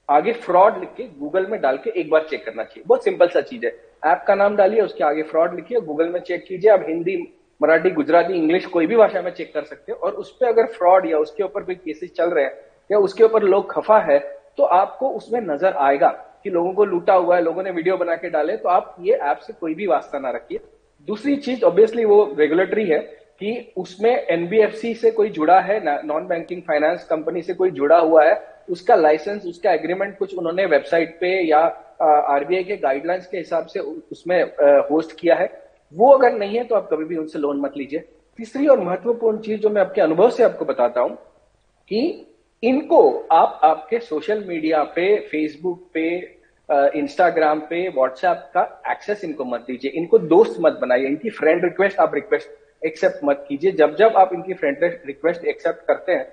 आगे 0.08 0.32
फ्रॉड 0.34 0.78
लिख 0.80 0.88
के 0.96 1.04
गूगल 1.20 1.46
में 1.46 1.60
डाल 1.60 1.76
के 1.76 1.90
एक 2.00 2.10
बार 2.10 2.26
चेक 2.30 2.44
करना 2.44 2.62
चाहिए। 2.64 2.84
बहुत 2.86 3.04
सिंपल 3.04 3.28
सा 3.28 3.40
चीज़ 3.40 3.66
है। 3.66 3.72
ऐप 4.06 4.24
का 4.28 4.34
नाम 4.34 4.56
डालिए 4.56 4.80
उसके 4.80 5.04
आगे 5.04 5.22
फ्रॉड 5.22 5.54
लिखिए 5.54 5.80
गूगल 5.80 6.08
में 6.08 6.20
चेक 6.20 6.44
कीजिए। 6.48 6.70
आप 6.70 6.84
हिंदी 6.88 7.16
मराठी, 7.60 7.90
गुजराती, 7.90 8.34
इंग्लिश 8.34 8.66
कोई 8.66 8.86
भी 8.86 8.96
भाषा 8.96 9.22
में 9.22 9.30
चेक 9.32 9.52
कर 9.54 9.62
सकते 9.64 9.92
हो। 9.92 9.98
और 9.98 10.12
उस 10.14 10.30
पर 10.32 10.46
अगर 10.46 10.66
फ्रॉड 10.68 11.06
या 11.06 11.18
उसके 11.18 11.42
ऊपर 11.44 11.62
कोई 11.62 11.74
केसेस 11.76 12.12
चल 12.16 12.30
रहे 12.30 12.44
हैं, 12.44 12.52
या 12.90 12.98
उसके 13.00 13.24
ऊपर 13.24 13.42
लोग 13.44 13.70
खफा 13.72 13.98
है 14.02 14.18
तो 14.58 14.64
आपको 14.64 15.08
उसमें 15.10 15.40
नज़र 15.42 15.74
आएगा 15.78 16.08
कि 16.44 16.50
लोगों 16.50 16.72
को 16.72 16.84
लूटा 16.84 17.14
हुआ 17.14 17.36
है, 17.36 17.42
लोगों 17.42 17.62
ने 17.62 17.70
वीडियो 17.70 17.96
बना 17.96 18.14
के 18.16 18.30
डाले 18.30 18.56
तो 18.56 18.68
आप 18.68 18.96
ये 19.00 19.14
ऐप 19.14 19.38
से 19.38 19.52
कोई 19.52 19.74
भी 19.74 19.86
वास्ता 19.86 20.18
ना 20.18 20.30
रखिए। 20.30 20.60
दूसरी 21.08 21.36
चीज़ 21.38 21.64
ऑब्वियसली 21.64 22.04
वो 22.04 22.34
रेगुलेटरी 22.38 22.84
है 22.86 22.98
कि 23.40 23.72
उसमें 23.76 24.10
एनबीएफसी 24.10 24.94
से 24.94 25.10
कोई 25.10 25.28
जुड़ा 25.30 25.58
है 25.60 25.80
नॉन 26.06 26.26
बैंकिंग 26.28 26.62
फाइनेंस 26.62 27.04
कंपनी 27.04 27.42
से 27.42 27.54
कोई 27.54 27.70
जुड़ा 27.70 27.98
हुआ 27.98 28.24
है, 28.24 28.40
उसका 28.70 28.94
लाइसेंस 28.96 29.44
उसका 29.46 29.72
एग्रीमेंट 29.72 30.16
कुछ 30.18 30.34
उन्होंने 30.34 30.66
वेबसाइट 30.66 31.16
पे 31.20 31.28
या 31.42 31.58
आरबीआई 32.00 32.64
के 32.64 32.76
गाइडलाइंस 32.76 33.26
के 33.26 33.38
हिसाब 33.38 33.66
से 33.66 33.80
उसमें 33.80 34.42
होस्ट 34.90 35.18
किया 35.20 35.34
है। 35.34 35.46
वो 35.92 36.10
अगर 36.12 36.32
नहीं 36.32 36.56
है 36.56 36.64
तो 36.64 36.74
आप 36.74 36.88
कभी 36.90 37.04
भी 37.04 37.16
उनसे 37.16 37.38
लोन 37.38 37.60
मत 37.60 37.76
लीजिए। 37.76 37.98
तीसरी 38.38 38.66
और 38.66 38.80
महत्वपूर्ण 38.80 39.38
चीज़ 39.38 39.60
जो 39.60 39.70
मैं 39.70 39.82
आपके 39.82 40.00
अनुभव 40.00 40.30
से 40.30 40.42
आपको 40.42 40.64
बताता 40.64 41.00
हूँ 41.00 41.14
कि 41.90 42.00
इनको 42.62 43.00
आप 43.32 43.60
आपके 43.64 43.98
सोशल 44.00 44.44
मीडिया 44.48 44.82
पे 44.94 45.14
फेसबुक 45.28 45.88
पे 45.94 46.08
इंस्टाग्राम 46.98 47.60
पे 47.60 47.88
व्हाट्सएप 47.88 48.50
का 48.54 48.62
एक्सेस 48.90 49.24
इनको 49.24 49.44
मत 49.44 49.60
दीजिए। 49.60 49.90
इनको 49.92 50.18
दोस्त 50.18 50.56
मत 50.60 50.78
बनाइए। 50.80 51.06
इनकी 51.06 51.30
फ्रेंड 51.30 51.64
रिक्वेस्ट 51.64 51.98
आप 51.98 52.14
रिक्वेस्ट 52.14 52.84
एक्सेप्ट 52.86 53.24
मत 53.24 53.44
कीजिए। 53.48 53.72
जब 53.72 53.94
जब 53.96 54.16
आप 54.16 54.32
इनकी 54.34 54.54
फ्रेंड 54.54 54.84
रिक्वेस्ट 55.06 55.44
एक्सेप्ट 55.44 55.86
करते 55.86 56.12
हैं 56.12 56.26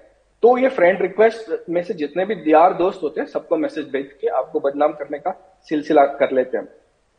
तो 0.43 0.57
ये 0.57 0.69
फ्रेंड 0.69 1.01
रिक्वेस्ट 1.01 1.69
में 1.69 1.81
से 1.83 1.93
जितने 1.93 2.25
भी 2.25 2.35
यार 2.47 2.73
दोस्त 2.73 3.03
होते 3.03 3.21
हैं, 3.21 3.27
सबको 3.27 3.57
मैसेज 3.57 3.85
भेज 3.89 4.11
के 4.21 4.27
आपको 4.29 4.59
बदनाम 4.59 4.93
करने 4.93 5.17
का 5.19 5.31
सिलसिला 5.69 6.03
कर 6.15 6.31
लेते 6.31 6.57
हैं। 6.57 6.67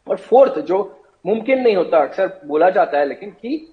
और 0.07 0.17
फोर्थ 0.19 0.59
जो 0.61 0.79
मुमकिन 1.27 1.61
नहीं 1.61 1.77
होता 1.77 1.99
अक्सर 1.99 2.41
बोला 2.47 2.71
जाता 2.71 2.99
है 2.99 3.07
लेकिन 3.09 3.31
कि 3.33 3.73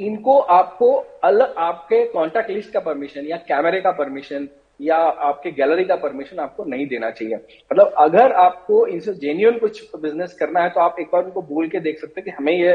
इनको 0.00 0.38
आपको 0.38 0.94
अलग 1.24 1.54
आपके 1.58 2.04
कॉन्टैक्ट 2.06 2.50
लिस्ट 2.50 2.72
का 2.72 2.80
परमिशन 2.80 3.26
या 3.26 3.36
कैमरे 3.48 3.80
का 3.80 3.90
परमिशन 3.92 4.48
या 4.80 4.96
आपके 4.96 5.50
गैलरी 5.50 5.84
का 5.84 5.94
परमिशन 5.96 6.38
आपको 6.38 6.64
नहीं 6.64 6.86
देना 6.86 7.10
चाहिए। 7.10 7.34
मतलब 7.70 7.94
अगर 7.98 8.32
आपको 8.32 8.86
इनसे 8.86 9.14
जेन्यून 9.14 9.58
कुछ 9.58 9.82
बिज़नेस 9.96 10.34
करना 10.34 10.60
है 10.60 10.70
तो 10.70 10.80
आप 10.80 10.96
एक 11.00 11.06
बार 11.12 11.24
उनको 11.24 11.42
बोल 11.42 11.68
के 11.68 11.80
देख 11.80 11.98
सकते 12.00 12.20
हैं 12.20 12.24
कि 12.24 12.30
हमें 12.30 12.52
ये 12.52 12.72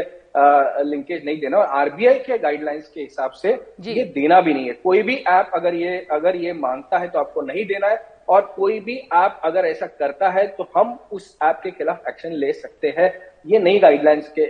लिंकेज 0.86 1.25
नहीं 1.25 1.39
देना 1.39 1.58
और 1.58 1.65
आरबीआई 1.80 2.20
के 2.20 2.38
गाइडलाइंस 2.38 2.88
के 2.88 3.01
हिसाब 3.01 3.32
से 3.34 3.53
ये 3.84 4.03
देना 4.15 4.42
भी 4.42 4.53
नहीं 4.53 4.65
है। 4.65 4.74
कोई 4.74 5.01
भी 5.01 5.15
ऐप 5.15 5.51
अगर 5.56 5.75
ये 5.75 5.98
अगर 6.12 6.36
ये 6.36 6.53
माँगता 6.56 6.98
है 6.98 7.08
तो 7.08 7.20
आपको 7.20 7.42
नहीं 7.44 7.65
देना 7.65 7.88
है। 7.88 7.98
और 8.34 8.42
कोई 8.56 8.80
भी 8.80 8.96
ऐप 9.16 9.42
अगर 9.46 9.66
ऐसा 9.66 9.86
करता 9.90 10.30
है 10.30 10.46
तो 10.50 10.68
हम 10.75 10.98
उस 11.12 11.38
ऐप 11.44 11.60
के 11.63 11.72
खिलाफ 11.72 12.08
एक्शन 12.10 12.32
ले 12.34 12.52
सकते 12.54 12.94
हैं। 12.98 13.12
ये 13.46 13.60
नई 13.60 13.80
गाइडलाइंस 13.80 14.34
के 14.38 14.44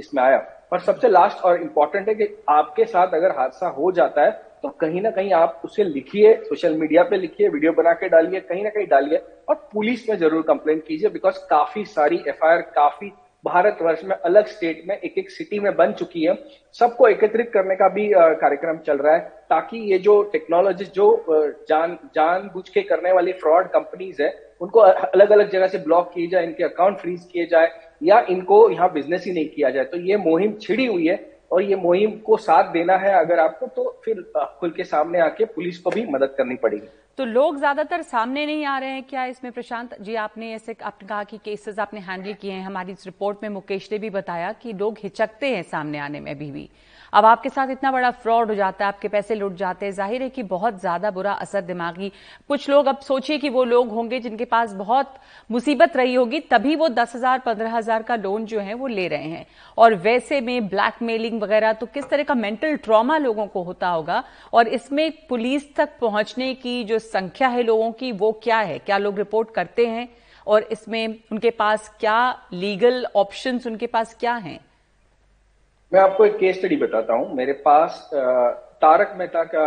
इसमें 0.00 0.22
आया। 0.22 0.38
और 0.72 0.80
सबसे 0.80 1.08
लास्ट 1.08 1.44
और 1.44 1.60
इम्पोर्टेंट 1.62 2.08
है 2.08 2.14
कि 2.14 2.26
आपके 2.50 2.84
साथ 2.86 3.14
अगर 3.14 3.36
हादसा 3.38 3.68
हो 3.68 3.90
जाता 3.92 4.24
है 4.24 4.30
तो 4.62 4.68
कहीं 4.80 5.00
ना 5.02 5.10
कहीं 5.10 5.32
आप 5.32 5.60
उसे 5.64 5.84
लिखिए 5.84 6.34
सोशल 6.44 6.74
मीडिया 6.76 7.02
पे 7.04 7.16
लिखिए 7.16 7.48
वीडियो 7.48 7.72
बना 7.72 7.92
के 7.92 8.08
डालिए, 8.08 8.40
कहीं 8.40 8.62
ना 8.64 8.70
कहीं 8.70 8.86
डालिए, 8.86 9.18
और 9.48 9.54
पुलिस 9.72 10.08
में 10.08 10.16
ज़रूर 10.18 10.42
कंप्लेंट 10.42 10.82
कीजिए 10.86 11.10
बिकॉज़ 11.10 11.38
काफ़ी 11.50 11.84
सारी 11.86 12.22
एफआईआर 12.28 12.60
काफ़ी 12.74 13.12
भारतवर्ष 13.44 14.02
में 14.04 14.14
अलग 14.16 14.46
स्टेट 14.46 14.82
में 14.88 14.96
एक 14.96 15.18
एक 15.18 15.30
सिटी 15.30 15.58
में 15.60 15.74
बन 15.76 15.92
चुकी 15.92 16.22
है। 16.22 16.34
सबको 16.74 17.08
एकत्रित 17.08 17.50
करने 17.54 17.74
का 17.76 17.88
भी 17.88 18.08
कार्यक्रम 18.14 18.78
चल 18.86 18.96
रहा 18.96 19.14
है, 19.14 19.20
ताकि 19.50 19.78
ये 19.92 19.98
जो 19.98 20.22
टेक्नोलॉजी 20.32 20.84
जो 20.94 21.24
जान 21.68 21.96
जान 22.14 22.50
बुझ 22.54 22.68
के 22.68 22.82
करने 22.82 23.12
वाली 23.12 23.32
फ्रॉड 23.34 23.68
कंपनीज़ 23.68 24.22
है, 24.22 24.32
उनको 24.60 24.80
अलग 24.80 25.30
अलग 25.30 25.50
जगह 25.50 25.66
से 25.66 25.78
ब्लॉक 25.78 26.10
किए 26.14 26.26
जाए, 26.26 26.44
इनके 26.44 26.64
अकाउंट 26.64 26.98
फ्रीज 26.98 27.28
किए 27.32 27.46
जाए, 27.46 27.70
या 28.02 28.20
इनको 28.30 28.68
यहाँ 28.70 28.92
बिज़नेस 28.92 29.24
ही 29.26 29.32
नहीं 29.32 29.48
किया 29.48 29.70
जाए। 29.70 29.84
तो 29.84 29.98
ये 30.00 30.16
मुहिम 30.18 30.52
छिड़ी 30.60 30.86
हुई 30.86 31.06
है 31.06 31.16
और 31.50 31.62
ये 31.62 31.76
मुहिम 31.76 32.10
को 32.20 32.36
साथ 32.36 32.72
देना 32.72 32.96
है 32.96 33.12
अगर 33.14 33.38
आपको 33.38 33.66
तो 33.66 33.90
फिर 34.04 34.22
खुल 34.60 34.70
के 34.70 34.84
सामने 34.84 35.20
आके 35.20 35.44
पुलिस 35.46 35.78
को 35.78 35.90
भी 35.90 36.04
मदद 36.06 36.34
करनी 36.38 36.54
पड़ेगी। 36.56 36.88
तो 37.18 37.24
लोग 37.24 37.56
ज़्यादातर 37.58 38.02
सामने 38.02 38.44
नहीं 38.46 38.64
आ 38.64 38.78
रहे 38.78 38.90
हैं 38.90 39.02
क्या 39.02 39.24
इसमें, 39.26 39.52
प्रशांत 39.52 39.96
जी, 40.00 40.14
आपने 40.16 40.52
ऐसे, 40.54 40.76
आपने 40.82 41.08
कहा 41.08 41.22
कि 41.24 41.38
केसेस 41.44 41.78
आपने 41.78 42.00
हैंडल 42.00 42.32
किए 42.32 42.52
हैं। 42.52 42.64
हमारी 42.64 42.92
इस 42.92 43.06
रिपोर्ट 43.06 43.38
में 43.42 43.48
मुकेश 43.50 43.88
ने 43.92 43.98
भी 43.98 44.10
बताया 44.10 44.52
कि 44.52 44.72
लोग 44.74 44.98
हिचकते 45.02 45.54
हैं 45.54 45.62
सामने 45.64 45.98
आने 45.98 46.20
में 46.20 46.30
अभी 46.30 46.50
भी। 46.50 46.68
अब 47.12 47.24
आपके 47.24 47.48
साथ 47.48 47.70
इतना 47.70 47.90
बड़ा 47.92 48.10
फ्रॉड 48.12 48.48
हो 48.48 48.54
जाता 48.54 48.84
है, 48.84 48.88
आपके 48.88 49.08
पैसे 49.08 49.34
लुट 49.34 49.54
जाते 49.56 49.86
हैं, 49.86 49.92
ज़ाहिर 49.92 50.22
है 50.22 50.28
कि 50.28 50.42
बहुत 50.44 50.80
ज़्यादा 50.80 51.10
बुरा 51.10 51.32
असर 51.34 51.60
दिमागी। 51.62 52.10
कुछ 52.48 52.68
लोग 52.70 52.86
अब 52.86 52.98
सोचिए 52.98 53.38
कि 53.38 53.48
वो 53.48 53.64
लोग 53.64 53.90
होंगे 53.90 54.20
जिनके 54.20 54.44
पास 54.44 54.72
बहुत 54.74 55.14
मुसीबत 55.50 55.96
रही 55.96 56.14
होगी, 56.14 56.40
तभी 56.40 56.76
वो 56.76 56.88
दस 56.88 57.14
हज़ार, 57.16 57.38
पंद्रह 57.38 57.76
हज़ार 57.76 58.02
का 58.02 58.16
लोन 58.16 58.44
जो 58.46 58.60
है 58.60 58.74
वो 58.74 58.86
ले 58.86 59.08
रहे 59.08 59.28
हैं। 59.28 59.46
और 59.78 59.94
वैसे 59.96 60.40
में 60.40 60.68
ब्लैकमेलिंग 60.68 61.40
वगैरह 61.42 61.72
तो 61.72 61.86
किस 61.86 62.08
तरह 62.10 62.22
का 62.22 62.34
मेंटल 62.34 62.76
ट्रॉमा 62.78 63.18
लोगों 63.18 63.46
को 63.46 63.62
होता 63.62 63.88
होगा? 63.88 64.22
और 64.52 64.68
इसमें 64.68 65.10
पुलिस 65.28 65.74
तक 65.76 65.98
पहुँचने 66.00 66.52
की 66.54 66.82
जो 66.84 66.98
संख्या 66.98 67.48
है 67.48 67.62
लोगों 67.62 67.90
की, 67.92 68.12
वो 68.12 68.32
क्या 68.42 68.58
है? 68.58 68.78
क्या 68.78 68.98
लोग 68.98 69.18
रिपोर्ट 69.18 69.54
करते 69.54 69.86
हैं? 69.86 70.08
और 70.46 70.62
इसमें 70.62 71.06
उनके 71.32 71.50
पास 71.50 71.90
क्या 72.00 72.20
लीगल 72.52 73.06
ऑप्शंस 73.16 73.66
उनके 73.66 73.86
पास 73.86 74.16
क्या 74.20 74.34
हैं? 74.36 74.58
मैं 75.92 76.00
आपको 76.00 76.24
एक 76.26 76.36
केस 76.38 76.56
स्टडी 76.58 76.76
बताता 76.76 77.14
हूँ। 77.14 77.34
मेरे 77.36 77.52
पास 77.64 78.10
तारक 78.14 79.14
मेहता 79.18 79.42
का 79.44 79.62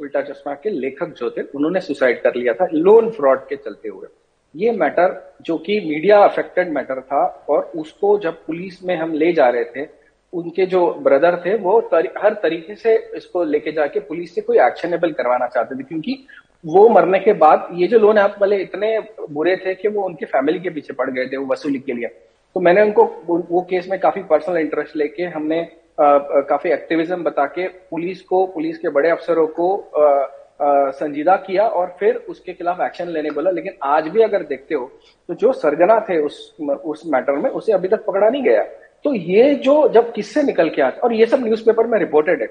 उल्टा 0.00 0.20
चश्मा 0.22 0.54
के 0.54 0.70
लेखक 0.70 1.14
जो 1.18 1.30
थे 1.30 1.42
उन्होंने 1.54 1.80
सुसाइड 1.80 2.20
कर 2.22 2.34
लिया 2.34 2.52
था 2.54 2.66
लोन 2.72 3.10
फ्रॉड 3.10 3.46
के 3.48 3.56
चलते 3.56 3.88
हुए। 3.88 4.08
ये 4.54 4.72
मैटर 4.72 5.14
जो 5.42 5.56
कि 5.58 5.78
मीडिया 5.80 6.18
अफेक्टेड 6.24 6.72
मैटर 6.72 7.00
था 7.02 7.24
और 7.48 7.70
उसको 7.76 8.18
जब 8.18 8.44
पुलिस 8.46 8.82
में 8.84 8.94
हम 8.96 9.12
ले 9.14 9.32
जा 9.32 9.48
रहे 9.48 9.64
थे 9.66 9.86
उनके 10.32 10.66
जो 10.66 10.86
ब्रदर 11.02 11.36
थे 11.36 11.56
वो 11.58 11.80
तरी, 11.80 12.08
हर 12.18 12.34
तरीके 12.34 12.74
से 12.74 12.96
इसको 13.16 13.44
लेके 13.44 13.72
जाके 13.72 14.00
पुलिस 14.00 14.34
से 14.34 14.40
कोई 14.40 14.58
एक्शनेबल 14.58 15.12
करवाना 15.12 15.46
चाहते 15.46 15.78
थे 15.78 15.82
क्योंकि 15.82 16.24
वो 16.64 16.88
मरने 16.88 17.18
के 17.18 17.32
बाद 17.34 17.68
ये 17.74 17.86
जो 17.88 17.98
लोन 17.98 18.18
ऐप 18.18 18.34
वाले 18.40 18.56
इतने 18.62 18.98
बुरे 19.30 19.56
थे 19.56 19.74
कि 19.74 19.88
वो 19.88 20.04
उनके 20.04 20.26
फैमिली 20.26 20.60
के 20.60 20.70
पीछे 20.70 20.94
पड़ 20.94 21.10
गए 21.10 21.26
थे 21.26 21.36
वो 21.36 21.46
वसूली 21.46 21.78
के 21.78 21.92
लिए। 21.92 22.08
तो 22.56 22.60
मैंने 22.60 22.82
उनको 22.82 23.04
वो 23.28 23.60
केस 23.70 23.86
में 23.90 23.98
काफ़ी 24.00 24.22
पर्सनल 24.22 24.56
इंटरेस्ट 24.58 24.96
लेके 24.96 25.22
हमने 25.34 25.60
आ, 26.00 26.18
काफ़ी 26.18 26.70
एक्टिविज्म 26.70 27.22
बता 27.22 27.44
के 27.46 27.66
पुलिस 27.68 28.20
को 28.22 28.44
पुलिस 28.46 28.78
के 28.78 28.88
बड़े 28.88 29.10
अफसरों 29.10 29.46
को 29.46 29.76
आ, 29.76 30.04
आ, 30.04 30.90
संजीदा 30.90 31.36
किया 31.36 31.66
और 31.68 31.96
फिर 32.00 32.16
उसके 32.28 32.52
खिलाफ 32.52 32.80
एक्शन 32.80 33.08
लेने 33.08 33.30
बोला। 33.30 33.50
लेकिन 33.50 33.72
आज 33.82 34.08
भी 34.08 34.22
अगर 34.22 34.42
देखते 34.42 34.74
हो 34.74 34.90
तो 35.28 35.34
जो 35.34 35.52
सरगना 35.52 35.98
थे 36.00 36.18
उस 36.20 36.56
उस 36.60 37.02
मैटर 37.06 37.36
में 37.36 37.50
उसे 37.50 37.72
अभी 37.72 37.88
तक 37.88 38.04
पकड़ा 38.06 38.28
नहीं 38.28 38.42
गया। 38.42 38.62
तो 39.04 39.14
ये 39.14 39.54
जो 39.54 39.88
जब 39.88 40.12
किससे 40.12 40.42
निकल 40.42 40.68
के 40.70 40.82
आते 40.82 41.00
और 41.00 41.12
ये 41.12 41.26
सब 41.26 41.44
न्यूज़पेपर 41.44 41.86
में 41.86 41.98
रिपोर्टेड 41.98 42.42
है 42.42 42.46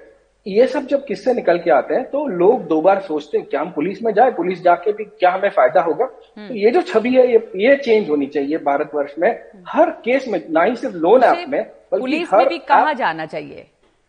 ये 0.46 0.66
सब 0.68 0.86
जब 0.88 1.06
किससे 1.06 1.34
निकल 1.34 1.58
के 1.60 1.72
आते 1.72 1.96
हैं 1.96 2.04
तो 2.12 2.26
लोग 2.28 2.66
दो 2.68 2.80
बार 2.82 3.02
सोचते 3.02 3.38
हैं 3.38 3.48
क्या 3.48 3.62
हम 3.62 3.72
पुलिस 3.72 4.02
में 4.04 4.12
जाए? 4.14 4.32
पुलिस 4.32 4.62
जाके 4.64 4.92
भी 4.92 5.04
क्या 5.06 5.32
हमें 5.32 5.50
फ़ायदा 5.50 5.82
होगा? 5.82 6.06
हम्म। 6.38 6.48
तो 6.48 6.54
ये 6.54 6.72
जो 6.72 6.82
छवि 6.84 7.10
है 7.10 7.28
ये 7.32 7.52
ये 7.58 7.76
चेंज 7.78 8.10
होनी 8.10 8.28
चाहिए 8.28 8.58
भारतवर्ष 8.58 9.14
में। 9.20 9.30
हर 9.68 9.90
केस 10.06 10.28
में 10.28 10.42
ना 10.50 10.64
ही 10.64 10.76
सिर्फ़ 10.76 10.96
लोन 10.96 11.24
ऐप 11.24 11.46
में 11.50 11.64
पुलिस 11.92 12.34
में 12.34 12.48
भी 12.48 12.58
कहा 12.60 12.94
जाना 12.94 13.26
चाहिए? 13.26 13.68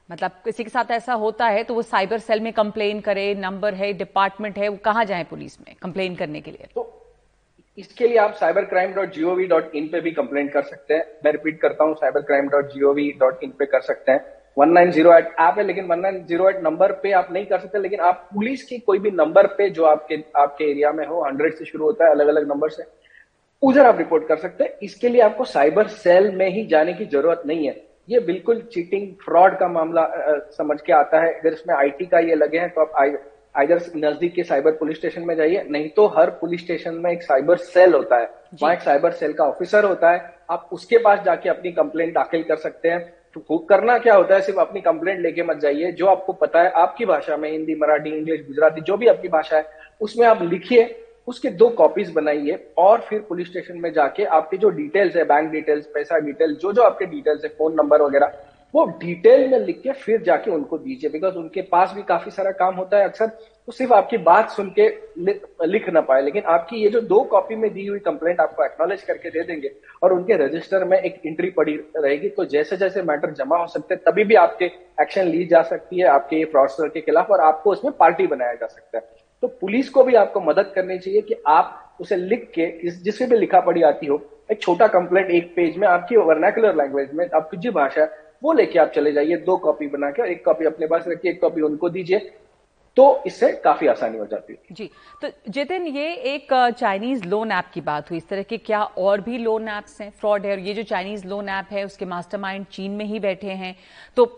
मतलब 0.08 0.30
किसी 0.44 0.64
के 0.64 0.70
साथ 0.70 0.90
ऐसा 0.90 1.12
होता 1.14 1.46
है 1.46 1.62
तो 1.64 1.74
वो 1.74 1.82
साइबर 1.82 2.18
सेल 2.20 2.40
में 2.40 2.52
कंप्लेन 2.52 3.00
करे 3.00 3.34
नंबर 3.34 3.74
है 3.74 3.92
डिपार्टमेंट 3.92 4.58
है 4.58 4.68
वो 4.68 4.76
कहाँ 4.84 5.04
जाए 5.04 5.24
पुलिस 5.24 5.60
में 5.60 5.74
कंप्लेन 5.82 6.14
करने 6.16 6.40
के 6.40 6.50
लिए? 6.50 6.66
तो 6.74 6.90
इसके 7.78 8.08
लिए 8.08 8.16
आप 8.18 8.34
cyber 8.34 8.64
crime 8.64 8.92
dot 8.94 9.12
GOV 9.14 9.46
dot 9.46 9.74
in 9.74 9.88
पे 9.88 10.00
भी 10.00 10.10
कंप्लेन 10.12 10.48
कर 10.48 10.62
सकते 10.62 10.94
हैं। 10.94 11.04
मैं 11.24 11.32
रिपीट 11.32 11.60
करता 11.60 11.84
हूँ 11.84 11.94
cyber 11.94 12.22
crime 12.22 12.48
dot 12.48 12.72
GOV 12.72 13.10
dot 13.20 13.44
in 13.44 13.50
पे 13.58 13.66
कर 13.66 13.80
सकते 13.82 14.12
हैं। 14.12 14.40
One 14.56 14.70
nine 14.70 14.90
zero 14.92 15.12
eight 15.14 15.34
app 15.40 15.58
है 15.58 15.64
लेकिन 15.64 15.86
one 15.86 16.00
nine 16.00 16.24
zero 16.26 16.48
eight 16.48 16.62
number 16.62 16.92
पे 17.02 17.12
आप 17.12 17.28
नहीं 17.32 17.46
कर 17.46 17.58
सकते 17.58 17.78
लेकिन 17.78 18.00
आप 18.00 18.28
पुलिस 18.34 18.62
की 18.62 18.78
कोई 18.78 18.98
भी 18.98 19.10
नंबर 19.12 19.46
पे 19.58 19.68
जो 19.70 19.84
आपके 19.84 20.22
आपके 20.36 20.70
एरिया 20.70 20.92
में 20.92 21.06
हो 21.06 21.22
हंड्रेड 21.24 21.54
से 21.54 21.64
शुरू 21.64 21.84
होता 21.84 22.04
है 22.04 22.10
अलग 22.10 22.28
अलग 22.28 22.48
नंबर 22.48 22.68
से 22.70 22.84
उधर 23.62 23.86
आप 23.86 23.98
रिपोर्ट 23.98 24.26
कर 24.28 24.36
सकते 24.36 24.64
हैं। 24.64 24.78
इसके 24.82 25.08
लिए 25.08 25.20
आपको 25.22 25.44
साइबर 25.44 25.86
सेल 25.88 26.30
में 26.36 26.48
ही 26.50 26.64
जाने 26.66 26.92
की 26.94 27.04
ज़रूरत 27.06 27.42
नहीं 27.46 27.66
है। 27.66 27.74
ये 28.10 28.20
बिल्कुल 28.20 28.60
चीटिंग 28.72 29.06
फ्रॉड 29.24 29.58
का 29.58 29.68
मामला 29.68 30.02
आ, 30.02 30.38
समझ 30.50 30.80
के 30.80 30.92
आता 30.92 31.20
है। 31.22 31.32
अगर 31.32 31.52
इसमें 31.52 31.74
आईटी 31.76 32.06
का 32.06 32.18
ये 32.20 32.34
लगे 32.34 32.58
हैं 32.58 32.70
तो 32.70 32.80
आप 32.80 33.20
आइधर 33.54 33.80
नज़दीक 33.96 34.34
के 34.34 34.42
साइबर 34.44 34.72
पुलिस 34.72 34.98
स्टेशन 34.98 35.22
में 35.22 35.34
जाइए 35.36 35.64
नहीं 35.70 35.88
तो 35.96 36.06
हर 36.16 36.30
पुलिस 36.40 36.60
स्टेशन 36.60 36.94
में 36.94 37.10
एक 37.12 37.22
साइबर 37.22 37.56
सेल 37.58 37.94
होता 37.94 38.20
है। 38.20 38.30
वहाँ 38.62 38.74
एक 38.74 38.80
साइबर 38.82 39.12
सेल 39.12 39.32
का 39.32 39.44
ऑफिसर 39.44 39.84
होता 39.84 40.10
है। 40.10 40.34
आप 40.50 40.68
उसके 40.72 40.98
पास 40.98 41.22
जाके 41.24 41.48
अपनी 41.48 41.72
कंप्लेंट 41.72 42.14
दाखिल 42.14 42.42
कर 42.42 42.56
सकते 42.58 42.88
हैं। 42.88 43.00
तो 43.34 43.58
करना 43.58 43.98
क्या 43.98 44.14
होता 44.14 44.34
है? 44.34 44.40
सिर्फ़ 44.40 44.60
अपनी 44.60 44.80
कंप्लेंट 44.80 45.20
लेके 45.20 45.42
मत 45.42 45.56
जाइए। 45.56 45.92
जो 45.92 46.06
आपको 46.06 46.32
पता 46.32 46.62
है, 46.62 46.70
आपकी 46.70 47.04
भाषा 47.06 47.36
में, 47.36 47.50
हिंदी, 47.50 47.74
मराठी, 47.74 48.10
इंग्लिश, 48.10 48.40
गुजराती, 48.46 48.80
जो 48.80 48.96
भी 48.96 49.06
आपकी 49.06 49.28
भाषा 49.28 49.56
है, 49.56 49.66
उसमें 50.00 50.26
आप 50.26 50.42
लिखिए, 50.42 50.98
उसके 51.28 51.50
दो 51.50 51.68
कॉपीज 51.68 52.10
बनाइए 52.10 52.72
और 52.78 53.00
फिर 53.00 53.20
पुलिस 53.20 53.48
स्टेशन 53.48 53.78
में 53.78 53.92
जाके 53.92 54.24
आपके 54.24 54.56
जो 54.56 54.70
डिटेल्स 54.70 55.16
है 55.16 55.24
बैंक 55.24 55.50
डिटेल्स 55.50 55.86
पैसा 55.86 56.18
डिटेल्स 56.18 56.58
जो 56.58 56.72
जो 56.72 56.82
आपके 56.82 57.06
डिटेल्स 57.06 57.44
है 57.44 57.50
फ़ोन 57.50 57.74
नंबर 57.74 58.02
वगैरह 58.02 58.32
वो 58.74 58.84
डिटेल 59.00 59.48
में 59.50 59.58
लिख 59.58 59.80
के 59.82 59.92
फिर 59.94 60.22
जाके 60.22 60.50
उनको 60.50 60.78
दीजिए 60.78 61.10
बिकॉज़ 61.10 61.34
उनके 61.34 61.62
पास 61.62 61.92
भी 61.94 62.02
काफ़ी 62.02 62.30
सारा 62.30 62.50
काम 62.52 62.74
होता 62.74 62.98
है 62.98 63.04
अक्सर 63.04 63.26
तो 63.26 63.72
सिर्फ़ 63.72 63.92
आपकी 63.92 64.18
बात 64.18 64.50
सुन 64.50 64.72
के 64.78 64.86
लिख 65.66 65.88
ना 65.90 66.00
पाए। 66.00 66.22
लेकिन 66.22 66.42
आपकी 66.44 66.76
ये 66.76 66.88
जो 66.90 67.00
दो 67.02 67.20
कॉपी 67.24 67.56
में 67.56 67.72
दी 67.74 67.86
हुई 67.86 67.98
कंप्लेंट 68.00 68.40
आपको 68.40 68.64
एक्नोलेज 68.64 69.02
करके 69.02 69.30
दे 69.30 69.42
देंगे, 69.42 69.70
और 70.02 70.12
उनके 70.12 70.36
रजिस्टर 70.36 70.84
में 70.84 70.98
एक 70.98 71.20
एंट्री 71.26 71.50
पड़ी 71.50 71.74
रहेगी 71.96 72.28
तो 72.28 72.44
जैसे 72.46 72.76
जैसे 72.76 73.02
मैटर 73.02 73.32
जमा 73.34 73.58
हो 73.58 73.66
सकते 73.66 73.94
हैं, 73.94 74.02
तभी 74.06 74.24
भी 74.24 74.34
आपके 74.36 74.64
एक्शन 75.02 75.26
ली 75.26 75.44
जा 75.46 75.62
सकती 75.62 75.98
है, 75.98 76.06
आपके 76.06 76.36
ये 76.36 76.44
फ्रॉडस्टर 76.46 76.88
के 76.88 77.00
खिलाफ, 77.00 77.30
और 77.30 77.40
आपको 77.40 77.72
उसमें 77.72 77.92
पार्टी 77.96 78.26
बनाया 78.26 78.54
जा 78.54 78.66
सकता 78.66 78.98
है। 78.98 79.04
तो 79.42 79.48
पुलिस 79.50 79.88
को 79.90 80.04
भी 80.04 80.14
आपको 80.14 80.40
मदद 80.40 80.72
करनी 80.74 80.98
चाहिए 80.98 81.20
कि 81.20 81.42
आप 81.48 81.96
उसे 82.00 82.16
लिख 82.16 82.50
के 82.54 82.66
जिससे 82.90 83.26
भी 83.26 83.36
लिखा 83.36 83.60
पड़ी 83.60 83.82
आती 83.82 84.06
हो, 84.06 84.20
एक 84.50 84.60
छोटा 84.62 84.86
कंप्लेंट 84.88 85.30
एक 85.30 85.52
पेज 85.56 85.76
में, 85.76 85.86
आपकी 85.88 86.16
वर्नाकुलर 86.18 86.76
लैंग्वेज 86.76 87.12
में, 87.14 87.28
आपकी 87.30 87.56
जो 87.56 87.72
भाषा 87.72 88.08
वो 88.42 88.52
लेके 88.52 88.78
आप 88.78 88.92
चले 88.94 89.12
जाइए, 89.12 89.36
दो 89.38 89.56
कॉपी 89.56 89.86
बना 89.88 90.10
के 90.10 90.30
एक 90.32 90.44
कॉपी 90.44 90.64
अपने 90.66 90.86
पास 90.86 91.04
रखिए, 91.08 91.32
एक 91.32 91.40
कॉपी 91.40 91.60
उनको 91.62 91.88
दीजिए। 91.88 92.30
तो 92.96 93.22
इससे 93.26 93.50
काफ़ी 93.64 93.86
आसानी 93.86 94.18
हो 94.18 94.24
जाती 94.26 94.52
है। 94.52 94.74
जी 94.74 94.88
तो 95.22 95.28
जितिन, 95.48 95.86
ये 95.86 96.12
एक 96.34 96.52
चाइनीज़ 96.78 97.24
लोन 97.24 97.52
ऐप 97.52 97.70
की 97.74 97.80
बात 97.80 98.10
हुई। 98.10 98.18
इस 98.18 98.28
तरह 98.28 98.42
के 98.42 98.56
क्या 98.58 98.82
और 98.82 99.20
भी 99.20 99.38
लोन 99.38 99.68
ऐप्स 99.68 100.00
हैं? 100.00 100.10
फ्रॉड 100.10 100.46
है, 100.46 100.52
और 100.52 100.58
ये 100.58 100.74
जो 100.74 100.82
चाइनीज़ 100.82 101.26
लोन 101.26 101.48
ऐप 101.48 101.68
है, 101.72 101.84
उसके 101.84 102.04
मास्टरमाइंड 102.04 102.66
चीन 102.66 102.90
में 102.90 103.04
ही 103.04 103.20
बैठे 103.20 103.50
हैं। 103.52 103.74
तो 104.16 104.30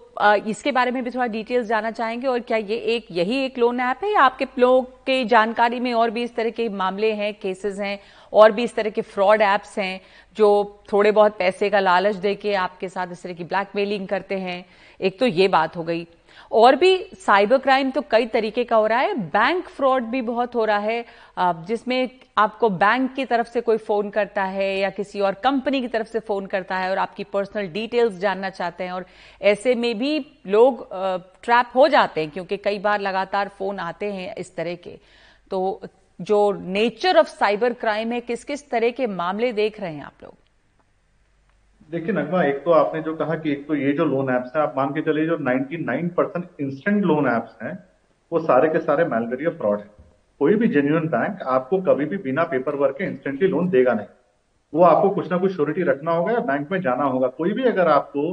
इसके 0.46 0.73
बारे 0.73 0.90
में 0.90 1.02
भी 1.04 1.11
थोड़ा 1.11 1.26
डिटेल्स 1.26 1.66
जानना 1.66 1.90
चाहेंगे, 1.90 2.26
और 2.26 2.40
क्या 2.40 2.56
ये 2.56 2.76
एक, 2.76 3.06
यही 3.11 3.44
एक 3.44 3.58
लोन 3.58 3.80
ऐप 3.80 4.04
है, 4.04 4.12
या 4.12 4.20
आपके 4.20 4.46
लोग 4.58 4.90
के 5.06 5.25
जानकारी 5.25 5.80
में 5.80 5.92
और 5.94 6.11
भी 6.11 6.23
इस 6.23 6.34
तरह 6.37 6.50
के 6.50 6.68
मामले 6.68 7.12
हैं 7.12 7.32
केसेस 7.34 7.78
हैं? 7.80 7.99
और 8.35 8.53
भी 8.53 8.64
इस 8.64 8.75
तरह 8.75 8.91
के 8.91 9.03
फ्रॉड 9.03 9.43
ऐप्स 9.43 9.79
हैं 9.79 10.00
जो 10.37 10.49
थोड़े 10.93 11.11
बहुत 11.12 11.38
पैसे 11.38 11.71
का 11.71 11.81
लालच 11.81 12.17
दे 12.17 12.35
के 12.35 12.55
आपके 12.57 12.88
साथ 12.88 13.12
इस 13.12 13.23
तरह 13.23 13.33
की 13.33 13.45
ब्लैकमेलिंग 13.45 14.09
करते 14.09 14.38
हैं। 14.38 14.64
एक 15.00 15.19
तो 15.21 15.26
ये 15.26 15.49
बात 15.49 15.76
हो 15.76 15.83
गई। 15.85 16.07
और 16.53 16.76
भी 16.76 16.97
साइबर 17.17 17.59
क्राइम 17.59 17.91
तो 17.91 18.00
कई 18.11 18.26
तरीके 18.26 18.64
का 18.64 18.76
हो 18.76 18.87
रहा 18.87 18.99
है। 18.99 19.14
बैंक 19.14 19.69
फ्रॉड 19.69 20.05
भी 20.05 20.21
बहुत 20.23 20.55
हो 20.55 20.64
रहा 20.64 20.79
है। 20.79 21.05
जिसमें 21.38 22.11
आपको 22.38 22.69
बैंक 22.71 23.14
की 23.14 23.25
तरफ़ 23.25 23.49
से 23.49 23.61
कोई 23.61 23.76
फ़ोन 23.79 24.11
करता 24.11 24.45
है 24.45 24.69
या 24.79 24.91
किसी 24.91 25.21
और 25.21 25.35
कंपनी 25.35 25.81
की 25.81 25.88
तरफ़ 25.88 26.09
से 26.09 26.21
फ़ोन 26.21 26.47
करता 26.47 26.76
है 26.76 26.91
और 26.91 26.99
आपकी 26.99 27.25
पर्सनल 27.25 27.69
डिटेल्स 27.69 28.19
जानना 28.19 28.50
चाहते 28.50 28.85
हैं 28.85 28.93
और 28.93 29.07
ऐसे 29.43 29.75
में 29.75 29.99
भी 29.99 30.19
लोग 30.47 30.87
ट्रैप 31.43 31.71
हो 31.75 31.88
जाते 31.88 32.21
हैं 32.21 32.31
क्योंकि 32.31 32.57
कई 32.57 32.79
बार 32.79 33.00
लगातार 33.00 33.49
फ़ोन 33.49 33.79
आते 33.81 34.12
हैं 34.12 34.35
इस 34.35 34.55
तरह 34.57 34.75
के। 34.76 34.99
तो 35.50 35.81
जो 36.21 36.52
नेचर 36.52 37.16
ऑफ़ 37.16 37.26
साइबर 37.28 37.73
क्राइम 37.73 38.12
है, 38.12 38.21
किस 38.21 38.44
किस 38.44 38.68
तरह 38.71 38.90
के 38.90 39.06
मामले 39.06 39.52
देख 39.52 39.80
रहे 39.80 39.94
हैं 39.94 40.04
आप 40.04 40.23
लोग? 40.23 40.35
देखिए 41.90 42.12
नगमा, 42.14 42.42
एक 42.42 42.62
तो 42.64 42.71
आपने 42.71 43.00
जो 43.02 43.14
कहा 43.16 43.35
कि 43.35 43.50
एक 43.52 43.66
तो 43.68 43.75
ये 43.75 43.92
जो 43.92 44.04
लोन 44.04 44.35
एप्स 44.35 44.56
है, 44.56 44.62
आप 44.62 44.75
मान 44.76 44.92
के 44.94 45.02
चलिए 45.02 45.26
जो 45.26 45.37
99 45.38 46.09
परसेंट 46.09 46.49
इंस्टेंट 46.61 47.04
लोन 47.04 47.26
एप्स 47.26 47.62
हैं, 47.62 47.78
वो 48.33 48.38
सारे 48.40 48.68
के 48.68 48.78
सारे 48.78 49.04
मैलवेरिया 49.04 49.50
फ्रॉड 49.50 49.80
है। 49.80 49.90
कोई 50.40 50.54
भी 50.54 50.68
जेन्यून 50.68 51.09
बैंक 51.09 51.42
आपको 51.49 51.80
कभी 51.83 52.04
भी 52.04 52.16
बिना 52.16 52.44
पेपर 52.44 52.75
वर्क 52.75 52.97
के 52.99 53.04
इंस्टेंटली 53.04 53.49
लोन 53.49 53.68
देगा 53.68 53.92
नहीं। 53.92 54.06
वो 54.73 54.83
आपको 54.83 55.11
कुछ 55.11 55.30
ना 55.30 55.38
कुछ 55.38 55.52
श्योरिटी 55.52 55.83
रखना 55.83 56.12
होगा 56.12 56.33
या 56.33 56.40
बैंक 56.40 56.71
में 56.73 56.80
जाना 56.80 57.04
होगा। 57.04 57.28
कोई 57.28 57.52
भी 57.52 57.64
अगर 57.64 57.88
आपको 57.88 58.30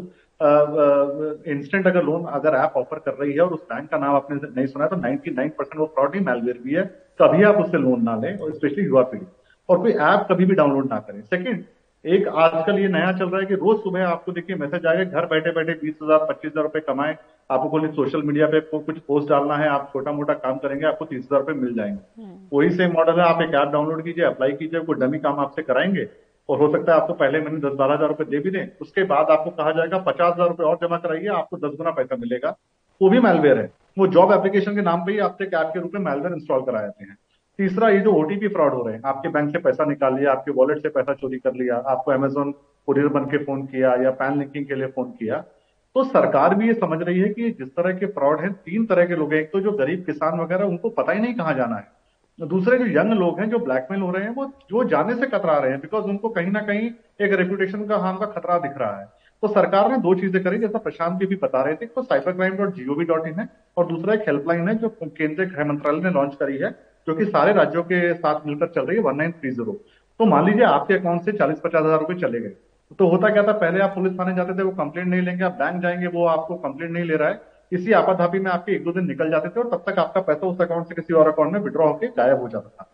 इंस्टेंट 1.51 1.88
अगर 1.88 2.03
लोन 2.03 2.25
अगर 2.25 2.55
ऐप 2.55 2.73
ऑफ़र 2.77 3.00
कर 3.00 3.13
रही 3.13 3.33
है 3.33 3.39
और 3.39 3.53
उस 3.53 3.63
बैंक 3.63 3.89
का 3.89 3.97
नाम 3.97 4.15
आपने 4.15 4.39
नहीं 4.55 4.65
सुना 4.67 4.83
है 4.85 4.89
तो 4.89 4.95
99 4.97 5.50
परसेंट 5.57 5.79
वो 5.79 5.85
फ्रॉड 5.85 6.15
ही 6.15 6.21
मेलवेयर 6.21 6.57
भी 6.57 6.73
है। 6.73 6.83
कभी 7.21 7.43
आप 7.43 7.57
उससे 7.57 7.77
लोन 7.79 8.03
ना 8.03 8.15
लें 8.17 8.37
और 8.37 8.53
स्पेशली 8.53 8.85
युवा 8.85 9.01
पीढ़ी। 9.03 9.25
और 9.69 9.77
कोई 9.79 9.91
ऐप 9.91 10.25
कभी 10.31 10.45
भी 10.45 10.55
डाउनलोड 10.55 10.89
ना 10.89 10.99
करें। 10.99 11.21
सेकेंड 11.23 11.63
एक 12.05 12.27
आजकल 12.27 12.79
ये 12.79 12.87
नया 12.89 13.11
चल 13.13 13.25
रहा 13.25 13.39
है 13.39 13.45
कि 13.45 13.55
रोज 13.55 13.77
सुबह 13.79 14.05
आपको 14.05 14.31
देखिए 14.31 14.55
मैसेज 14.57 14.85
आएगा 14.85 15.03
घर 15.11 15.25
बैठे 15.27 15.51
बैठे 15.53 15.73
बीस 15.81 15.93
हज़ार 16.03 16.25
पच्चीस 16.29 16.51
हज़ार 16.51 16.63
रुपए 16.63 16.79
कमाए 16.81 17.17
आपको 17.49 17.69
कोई 17.69 17.87
सोशल 17.89 18.21
मीडिया 18.23 18.47
पे 18.47 18.59
कुछ 18.61 18.97
पोस्ट 18.99 19.29
डालना 19.29 19.57
है 19.57 19.67
आप 19.69 19.89
छोटा 19.93 20.11
मोटा 20.11 20.33
काम 20.39 20.57
करेंगे 20.57 20.85
आपको 20.87 21.05
तीस 21.05 21.19
हज़ार 21.21 21.39
रुपए 21.39 21.53
मिल 21.55 21.73
जाएँगे। 21.75 22.23
हम्म। 22.23 22.57
वही 22.57 22.69
सेम 22.71 22.91
मॉडल 22.93 23.19
है 23.19 23.25
आप 23.25 23.41
एक 23.41 23.53
ऐप 23.55 23.71
डाउनलोड 23.73 24.03
कीजिए 24.03 24.25
अप्लाई 24.25 24.51
कीजिए 24.53 24.79
कोई 24.81 24.95
डमी 24.99 25.19
काम 25.19 25.39
आपसे 25.39 25.61
कराएँगे 25.63 26.07
और 26.49 26.57
हो 26.57 26.71
सकता 26.71 26.93
है 26.93 27.01
आपको 27.01 27.13
पहले 27.13 27.41
महीने 27.41 27.59
दस 27.59 27.75
बारह 27.75 27.93
हज़ार 27.93 28.09
रुपए 28.09 28.25
दे 28.25 28.39
भी 28.39 28.51
दें 28.51 28.65
उसके 28.81 29.03
बाद 29.05 29.29
आपको 29.31 29.49
कहा 29.51 29.71
जाएगा 29.71 29.97
पचास 30.07 30.33
हज़ार 30.33 30.47
रुपए 30.47 30.63
और 30.63 30.77
जमा 30.81 30.97
कराइए 30.99 31.27
आपको 31.35 31.57
दस 31.57 31.77
गुना 31.77 31.91
पैसा 31.91 32.15
मिलेगा। 32.15 32.55
वो 33.01 33.09
भी 33.09 33.19
मेलवेयर 33.19 33.57
है। 33.57 33.69
वो 33.98 34.07
जॉब 34.07 34.31
एप्लीकेशन 34.33 34.75
के 34.75 34.81
नाम 34.81 35.05
पे 35.05 35.12
ही 35.12 35.19
आपसे 35.19 35.43
एक 35.43 35.53
ऐप 35.53 35.71
के 35.74 35.79
रूप 35.79 35.91
में 35.93 36.01
मेलवेयर 36.01 36.33
इंस्टॉल 36.33 36.62
करा 36.62 36.81
जाते 36.81 37.03
हैं। 37.03 37.17
तीसरा, 37.60 37.89
ये 37.89 38.00
जो 38.00 38.12
ओटीपी 38.13 38.48
फ्रॉड 38.48 38.74
हो 38.74 38.83
रहे 38.83 38.95
हैं, 38.95 39.01
आपके 39.05 39.29
बैंक 39.29 39.51
से 39.51 39.60
पैसा 39.60 39.86
निकाल 39.86 40.15
लिया, 40.15 40.31
आपके 40.31 40.51
वॉलेट 40.51 40.81
से 40.81 40.89
पैसा 40.89 41.13
चोरी 41.13 41.38
कर 41.38 41.53
लिया, 41.53 41.75
आपको 41.77 42.12
अमेजोन 42.12 42.51
कुरियर 42.88 43.07
बन 43.07 43.25
के 43.25 43.38
फ़ोन 43.38 43.65
किया 43.65 43.95
या 43.95 44.12
पैन 44.12 44.38
लिंकिंग 44.39 44.65
के 44.65 44.75
लिए 44.75 44.88
फ़ोन 44.88 45.12
किया 45.12 45.43
तो 45.95 46.03
सरकार 46.03 46.53
भी 46.55 46.67
ये 46.67 46.74
समझ 46.74 47.01
रही 47.01 47.19
है 47.19 47.29
कि 47.29 47.50
जिस 47.51 47.69
तरह 47.69 47.93
के 47.93 48.05
फ्रॉड 48.07 48.39
है, 48.39 48.50
तीन 48.50 48.86
तरह 48.86 49.05
के 49.05 49.15
लोग 49.15 49.33
हैं। 49.33 49.39
एक 49.41 49.51
तो 49.51 49.60
जो 49.60 49.71
गरीब 49.71 50.03
किसान 50.05 50.39
वगैरह, 50.39 50.65
उनको 50.65 50.89
पता 50.89 51.12
ही 51.12 51.19
नहीं 51.19 51.33
कहाँ 51.33 51.53
जाना 51.53 51.75
है। 51.75 52.48
दूसरे 52.48 52.77
जो 52.77 52.86
यंग 52.89 53.13
लोग 53.13 53.39
हैं, 53.39 53.50
जो 53.50 53.60
ब्लैकमेल 53.60 54.01
हो 54.01 54.12
रहे 54.12 54.24
हैं, 54.24 54.33
वो, 54.36 54.45
जो 54.45 54.83
जाने 54.83 55.15
से 55.15 55.27
कतरा 55.27 55.57
रहे 55.57 55.71
हैं 55.71 55.79
बिकॉज़ 55.81 56.05
उनको 56.05 56.29
कहीं 56.29 56.51
ना 56.51 56.60
कहीं 56.62 56.89
एक 57.21 57.33
रेपुटेशन 57.33 57.86
का 57.86 57.98
हार्म 57.98 58.17
का 58.17 58.25
खतरा 58.25 58.57
दिख 58.60 58.77
रहा 58.77 59.00
है। 59.00 59.05
तो 59.43 59.48
सरकार 59.48 59.89
ने 59.91 59.98
दो 60.00 60.13
चीज़ें 60.15 60.43
करी, 60.43 60.57
जैसा 60.60 60.77
प्रशांत 60.79 61.19
जी 61.19 61.25
भी 61.25 61.36
बता 61.38 61.62
रहे 61.63 61.75
थे 61.75 61.86
तो 61.88 62.01
cyber 62.03 62.31
crime 62.31 62.55
dot 62.55 62.75
GOV 62.75 63.05
dot 63.05 63.27
in 63.27 63.39
है 63.39 63.48
और 63.77 63.86
दूसरा 63.88 64.13
एक 64.13 64.27
हेल्पलाइन 64.27 64.67
है 64.69 64.75
जो 64.77 64.89
केंद्रीय 65.01 65.48
गृह 65.48 65.65
मंत्रालय 65.65 66.01
ने 66.01 66.10
लॉन्च 66.12 66.36
करी 66.36 66.57
है, 66.57 66.69
जो 67.07 67.15
कि 67.15 67.25
सारे 67.27 67.53
राज्यों 67.53 67.83
के 67.83 68.13
साथ 68.15 68.45
मिलकर 68.48 68.67
चल 68.67 68.81
रही 68.81 68.98
है 68.98 69.03
वन 69.03 69.15
नाइन 69.15 69.31
थ्री 69.31 69.51
ज़ीरो 69.51 69.79
तो 70.19 70.25
मान 70.27 70.45
लीजिए 70.45 70.63
आपके 70.65 70.93
अकाउंट 70.93 71.21
से 71.21 71.31
चालीस 71.33 71.60
पचास 71.60 71.83
हज़ार 71.83 72.00
रुपए 72.00 72.13
चले 72.17 72.39
गए। 72.39 72.55
तो 73.00 73.07
होता 73.10 73.29
क्या 73.29 73.43
था, 73.43 73.51
पहले 73.53 73.79
आप 73.79 73.93
पुलिस 73.95 74.13
थाने 74.13 74.36
जाते 74.36 74.53
थे, 74.53 74.63
वो 74.63 74.71
कंप्लेंट 74.74 75.07
नहीं 75.07 75.21
लेंगे, 75.21 75.43
आप 75.43 75.51
बैंक 75.53 75.81
जाएँगे, 75.81 76.07
वो 76.07 76.25
आपको 76.27 76.55
कंप्लेंट 76.57 76.91
नहीं 76.91 77.03
ले 77.03 77.15
रहा 77.15 77.29
है। 77.29 77.41
इसी 77.71 77.91
आपाधापी 77.93 78.39
में 78.39 78.50
आपके 78.51 78.71
एक 78.71 78.83
दो 78.83 78.91
दिन 78.91 79.07
निकल 79.07 79.29
जाते 79.31 79.50
थे 79.50 79.60
और 79.60 79.69
तब 79.69 79.83
तक 79.88 80.00
आपका 80.00 80.21
पैसा 80.21 80.48
उस 80.48 80.62
अकाउंट 80.62 80.88
से 80.88 80.95
किसी 80.95 81.13
और 81.13 81.27
अकाउंट 81.27 81.53
में 81.53 81.60
विड्रॉ 81.60 81.88
होकर 81.88 82.07
गायब 82.17 82.41
हो 82.41 82.48
जाता 82.50 82.69
था। 82.69 82.89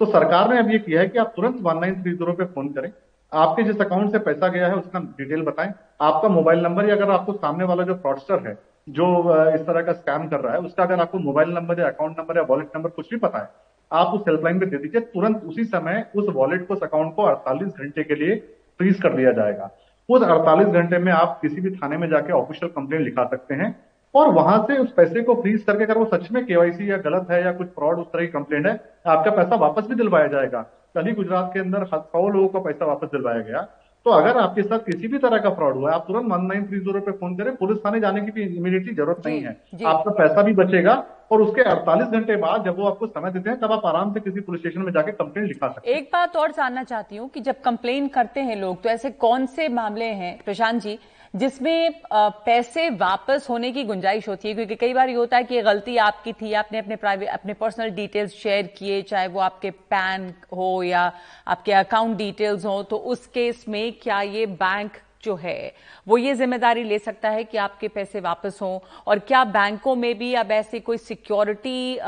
तो 0.00 0.06
सरकार 0.06 0.52
ने 0.52 0.58
अब 0.58 0.70
ये 0.70 0.78
किया 0.78 1.00
है 1.00 1.08
कि 1.08 1.18
आप 1.18 1.32
तुरंत 1.36 1.60
वन 1.62 1.78
नाइन 1.78 2.02
थ्री 2.02 2.12
ज़ीरो 2.12 2.32
पे 2.32 2.44
फ़ोन 2.44 2.68
करें। 2.68 2.90
आपके 3.32 3.62
जिस 3.62 3.80
अकाउंट 3.80 4.12
से 4.12 4.18
पैसा 4.20 4.48
गया 4.48 4.66
है, 4.66 4.74
उसका 4.74 4.98
डिटेल 5.18 5.42
बताएँ। 5.42 5.72
आपका 6.00 6.28
मोबाइल 6.28 6.60
नंबर 6.60 6.88
या 6.88 6.94
अगर 6.94 7.10
आपको 7.10 7.32
सामने 7.32 7.64
वाला 7.64 7.82
जो 7.82 7.94
फ्रॉडस्टर 7.94 8.46
है, 8.46 8.58
जो 8.88 9.06
इस 9.54 9.60
तरह 9.60 9.82
का 9.82 9.92
स्कैम 9.92 10.26
कर 10.28 10.40
रहा 10.40 10.52
है, 10.52 10.58
उसका 10.58 10.82
अगर 10.82 11.00
आपको 11.00 11.18
मोबाइल 11.18 11.48
नंबर 11.50 11.80
या 11.80 11.86
अकाउंट 11.86 12.18
नंबर 12.18 12.36
या 12.36 12.42
वॉलेट 12.42 12.76
नंबर 12.76 12.90
कुछ 12.90 13.10
भी 13.10 13.16
पता 13.16 13.38
है, 13.38 13.48
आप 13.90 14.14
उस 14.14 14.24
हेल्पलाइन 14.28 14.58
पे 14.60 14.66
दे 14.66 14.76
दीजिए, 14.76 15.00
तुरंत 15.00 15.42
उसी 15.44 15.64
समय 15.64 16.04
उस 16.16 16.28
वॉलेट 16.34 16.66
को, 16.68 16.74
उस 16.74 16.82
अकाउंट 16.82 17.14
को 17.14 17.22
48 17.22 17.68
घंटे 17.68 18.04
के 18.04 18.14
लिए 18.14 18.36
फ्रीज 18.80 19.00
कर 19.02 19.12
दिया 19.12 19.32
जाएगा। 19.32 19.70
उस 20.08 20.22
48 20.22 20.68
घंटे 20.68 20.98
में 20.98 21.12
आप 21.12 21.38
किसी 21.42 21.60
भी 21.60 21.70
थाने 21.70 21.96
में 21.96 22.08
जाके 22.08 22.32
ऑफिशियल 22.32 22.72
कंप्लेन 22.72 23.02
लिखा 23.02 23.24
सकते 23.24 23.54
हैं 23.54 23.74
और 24.14 24.28
वहाँ 24.32 24.58
से 24.68 24.78
उस 24.78 24.92
पैसे 24.92 25.22
को 25.22 25.34
फ्रीज 25.34 25.62
करके 25.62 25.84
अगर 25.84 25.98
वो 25.98 26.04
सच 26.04 26.30
में 26.32 26.44
केवाईसी 26.46 26.90
या 26.90 26.96
गलत 26.98 27.30
है 27.30 27.42
या 27.44 27.52
कुछ 27.52 27.66
फ्रॉड 27.68 27.98
उस 27.98 28.06
तरह 28.06 28.20
की 28.20 28.28
कंप्लेन 28.28 28.66
है, 28.66 28.72
आपका 29.06 29.30
पैसा 29.30 29.56
वापस 29.56 29.86
भी 29.86 29.94
दिलवाया 29.94 30.26
जाएगा। 30.26 30.62
कल 30.94 31.06
ही 31.06 31.12
गुजरात 31.12 31.50
के 31.54 31.60
अंदर 31.60 31.84
सौ 31.86 32.28
लोगों 32.28 32.48
का 32.48 32.60
पैसा 32.60 32.86
वापस 32.86 33.08
दिलवाया 33.08 33.40
गया। 33.40 33.66
तो 34.06 34.10
अगर 34.12 34.36
आपके 34.38 34.62
साथ 34.62 34.78
किसी 34.80 35.08
भी 35.08 35.18
तरह 35.18 35.38
का 35.38 35.50
फ्रॉड 35.50 35.74
हुआ 35.76 35.90
है 35.90 35.94
आप 35.94 36.04
तुरंत 36.08 36.30
वन 36.32 36.44
नाइन 36.46 36.66
थ्री 36.66 36.78
ज़ीरो 36.80 37.00
पे 37.00 37.12
फ़ोन 37.12 37.34
करें 37.36 37.54
पुलिस 37.56 37.78
थाने 37.78 38.00
जाने 38.00 38.20
की 38.20 38.30
भी 38.32 38.42
इमीडिएटली 38.56 38.94
ज़रूरत 38.94 39.22
नहीं 39.26 39.40
है। 39.40 39.54
आपका 39.86 40.10
पैसा 40.12 40.42
भी 40.42 40.52
बचेगा 40.54 40.94
और 41.32 41.42
उसके 41.42 41.62
48 41.64 42.12
घंटे 42.12 42.36
बाद 42.36 42.64
जब 42.64 42.78
वो 42.78 42.86
आपको 42.86 43.06
समय 43.08 43.30
देते 43.30 43.50
हैं 43.50 43.58
तब 43.60 43.72
आप 43.72 43.86
आराम 43.86 44.12
से 44.14 44.20
किसी 44.20 44.40
पुलिस 44.40 44.60
स्टेशन 44.60 44.82
में 44.82 44.92
जाके 44.92 45.12
कंप्लेन 45.14 45.46
लिखा 45.46 45.68
सकते 45.68 45.90
हैं। 45.90 45.98
एक 45.98 46.08
बात 46.12 46.36
और 46.36 46.52
जानना 46.52 46.84
चाहती 46.84 47.16
हूँ 47.16 47.28
कि 47.28 47.40
जब 47.40 47.60
कंप्लेन 47.62 48.08
करते 48.08 48.40
हैं 48.42 48.56
लोग 48.56 48.82
तो 48.82 48.88
ऐसे 48.88 49.10
कौन 49.26 49.46
से 49.48 49.68
मामले 49.70 50.12
हैं? 50.14 50.36
प्रशांत 50.44 50.82
जी 50.82 50.98
जिसमें 51.36 52.00
पैसे 52.12 52.88
वापस 52.90 53.46
होने 53.50 53.70
की 53.72 53.82
गुंजाइश 53.84 54.28
होती 54.28 54.48
है, 54.48 54.54
क्योंकि 54.54 54.74
कई 54.76 54.94
बार 54.94 55.08
ये 55.08 55.14
होता 55.14 55.36
है 55.36 55.44
कि 55.44 55.62
गलती 55.62 55.96
आपकी 55.98 56.32
थी, 56.32 56.52
आपने 56.54 56.78
अपने 56.78 56.96
प्राइवेट 56.96 57.28
अपने 57.28 57.54
पर्सनल 57.54 57.90
डिटेल्स 57.92 58.34
शेयर 58.34 58.66
किए, 58.78 59.00
चाहे 59.02 59.26
वो 59.28 59.40
आपके 59.40 59.70
पैन 59.70 60.32
हो 60.52 60.82
या 60.82 61.10
आपके 61.46 61.72
अकाउंट 61.74 62.16
डिटेल्स 62.16 62.64
हो 62.64 62.82
तो 62.82 62.96
उस 62.96 63.26
केस 63.28 63.64
में 63.68 63.92
क्या 63.98 64.20
ये 64.22 64.46
बैंक 64.46 64.96
जो 65.24 65.34
है, 65.36 65.72
वो 66.08 66.16
ये 66.18 66.34
ज़िम्मेदारी 66.34 66.82
ले 66.84 66.98
सकता 66.98 67.30
है 67.30 67.44
कि 67.44 67.58
आपके 67.58 67.88
पैसे 67.88 68.20
वापस 68.20 68.58
हों? 68.62 68.78
और 69.06 69.18
क्या 69.18 69.42
बैंकों 69.46 69.94
में 69.96 70.16
भी 70.18 70.32
अब 70.34 70.52
ऐसी 70.52 70.80
कोई 70.80 70.98
सिक्योरिटी 70.98 71.98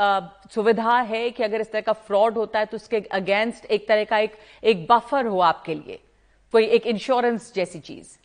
सुविधा 0.53 0.99
है 1.01 1.29
कि 1.29 1.43
अगर 1.43 1.61
इस 1.61 1.71
तरह 1.71 1.81
का 1.81 1.93
फ्रॉड 1.93 2.37
होता 2.37 2.59
है 2.59 2.65
तो 2.65 2.77
उसके 2.77 2.99
अगेंस्ट 3.11 3.65
एक 3.67 3.87
तरह 3.87 4.03
का 4.03 4.17
एक 4.17 4.37
एक 4.63 4.85
बफर 4.91 5.25
हो 5.25 5.39
आपके 5.41 5.75
लिए? 5.75 5.99
कोई 6.53 6.65
एक 6.65 6.87
इंश्योरेंस 6.87 7.51
जैसी 7.55 7.79
चीज़। 7.79 8.17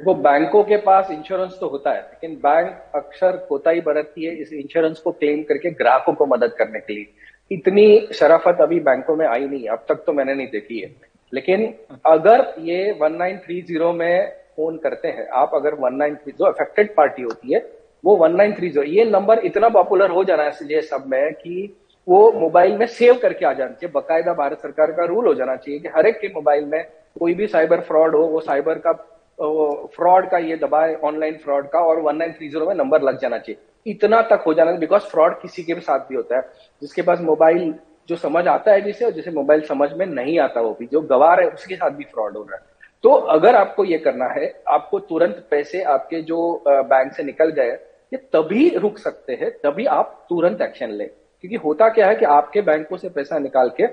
वो 0.00 0.14
बैंकों 0.14 0.62
के 0.64 0.76
पास 0.76 1.10
इंश्योरेंस 1.10 1.56
तो 1.60 1.68
होता 1.68 1.90
है, 1.90 2.00
लेकिन 2.00 2.34
बैंक 2.36 2.94
अक्सर 2.94 3.36
कोताही 3.48 3.80
बरतती 3.80 4.24
है 4.24 4.34
इस 4.34 4.52
इंश्योरेंस 4.52 4.98
को 4.98 5.12
क्लेम 5.12 5.42
करके 5.42 5.70
ग्राहकों 5.72 6.12
को 6.12 6.26
मदद 6.26 6.54
करने 6.58 6.80
के 6.80 6.94
लिए। 6.94 7.06
इतनी 7.50 8.08
शराफत 8.14 8.60
अभी 8.60 8.80
बैंकों 8.80 9.16
में 9.16 9.26
आई 9.26 9.46
नहीं, 9.46 9.66
अब 9.68 9.84
तक 9.88 10.02
तो 10.06 10.12
मैंने 10.12 10.34
नहीं 10.34 10.46
देखी 10.46 10.78
है। 10.78 10.94
लेकिन 11.32 11.72
अगर 12.06 12.54
ये 12.60 12.92
1930 12.92 13.92
में 13.92 14.32
फ़ोन 14.56 14.76
करते 14.78 15.08
हैं, 15.08 15.28
आप 15.28 15.50
अगर 15.54 15.74
1930 15.74 16.36
जो 16.38 16.44
अफेक्टेड 16.44 16.94
पार्टी 16.94 17.22
होती 17.22 17.54
है, 17.54 17.64
वो 18.04 18.16
1930 18.18 18.84
ये 18.88 19.04
नंबर 19.04 19.38
इतना 19.44 19.68
पॉपुलर 19.68 20.10
हो 20.10 20.24
जाना 20.24 20.50
चाहिए 20.50 20.80
सब 20.82 21.04
में 21.08 21.32
कि 21.34 21.74
वो 22.08 22.30
मोबाइल 22.32 22.76
में 22.76 22.86
सेव 22.88 23.14
करके 23.14 23.46
आ 23.46 23.52
जाना 23.52 23.72
चाहिए। 23.72 23.92
बकायदा 23.94 24.32
भारत 24.34 24.60
सरकार 24.60 24.92
का 24.92 25.04
रूल 25.04 25.26
हो 25.26 25.34
जाना 25.34 25.56
चाहिए 25.56 25.80
कि 25.80 25.88
हर 25.88 26.06
एक 26.06 26.20
के 26.20 26.28
मोबाइल 26.28 26.64
में 26.64 26.82
कोई 27.20 27.34
भी 27.34 27.46
साइबर 27.46 27.80
फ्रॉड 27.80 28.14
हो, 28.14 28.22
वो 28.22 28.40
साइबर 28.40 28.78
का 28.78 28.92
फ्रॉड 29.38 30.28
का 30.30 30.38
ये 30.38 30.56
दबाए 30.56 30.94
ऑनलाइन 31.04 31.36
फ्रॉड 31.36 31.68
का 31.68 31.80
और 31.80 32.00
वन 32.00 32.16
नाइन 32.16 32.32
थ्री 32.32 32.48
ज़ीरो 32.48 32.66
में 32.66 32.74
नंबर 32.74 33.02
लग 33.02 33.18
जाना 33.18 33.38
चाहिए। 33.38 33.90
इतना 33.90 34.20
तक 34.22 34.42
हो 34.46 34.54
जाना 34.54 34.72
बिकॉज़ 34.72 35.02
फ्रॉड 35.02 35.40
किसी 35.40 35.62
के 35.62 35.74
भी 35.74 35.80
साथ 35.80 35.98
भी 36.08 36.14
होता 36.16 36.36
है। 36.36 36.42
जिसके 36.82 37.02
पास 37.02 37.20
मोबाइल 37.20 37.74
जो 38.08 38.16
समझ 38.16 38.46
आता 38.48 38.72
है 38.72 38.80
जिसे 38.80 39.04
और 39.04 39.10
जिसे 39.10 39.30
मोबाइल 39.30 39.60
समझ 39.62 39.92
में 39.92 40.06
नहीं 40.06 40.38
आता 40.38 40.60
वो 40.60 40.76
भी, 40.80 40.86
जो 40.86 41.00
गवार 41.00 41.40
है, 41.40 41.48
उसके 41.48 41.76
साथ 41.76 41.90
भी 41.90 42.04
फ्रॉड 42.04 42.36
हो 42.36 42.42
रहा 42.42 42.56
है। 42.56 42.62
तो 43.04 43.10
अगर 43.10 43.54
आपको 43.54 43.84
ये 43.84 43.98
करना 43.98 44.26
है, 44.28 44.52
आपको 44.68 44.98
तुरंत 45.00 45.44
पैसे 45.50 45.82
आपके 45.84 46.20
जो 46.22 46.62
बैंक 46.68 47.12
से 47.12 47.22
निकल 47.22 47.50
गए 47.50 47.70
ये 48.12 48.16
तभी 48.32 48.68
रुक 48.76 48.98
सकते 48.98 49.32
हैं, 49.32 49.50
तभी 49.62 49.84
आप 49.86 50.26
तुरंत 50.28 50.60
एक्शन 50.62 50.90
लें। 50.90 51.08
क्योंकि 51.08 51.56
होता 51.56 51.88
क्या 51.88 52.06
है 52.06 52.16
कि 52.16 52.24
आपके 52.24 52.60
बैंकों 52.62 52.96
से 52.96 53.08
पैसा 53.08 53.38
निकाल 53.38 53.70
के 53.80 53.84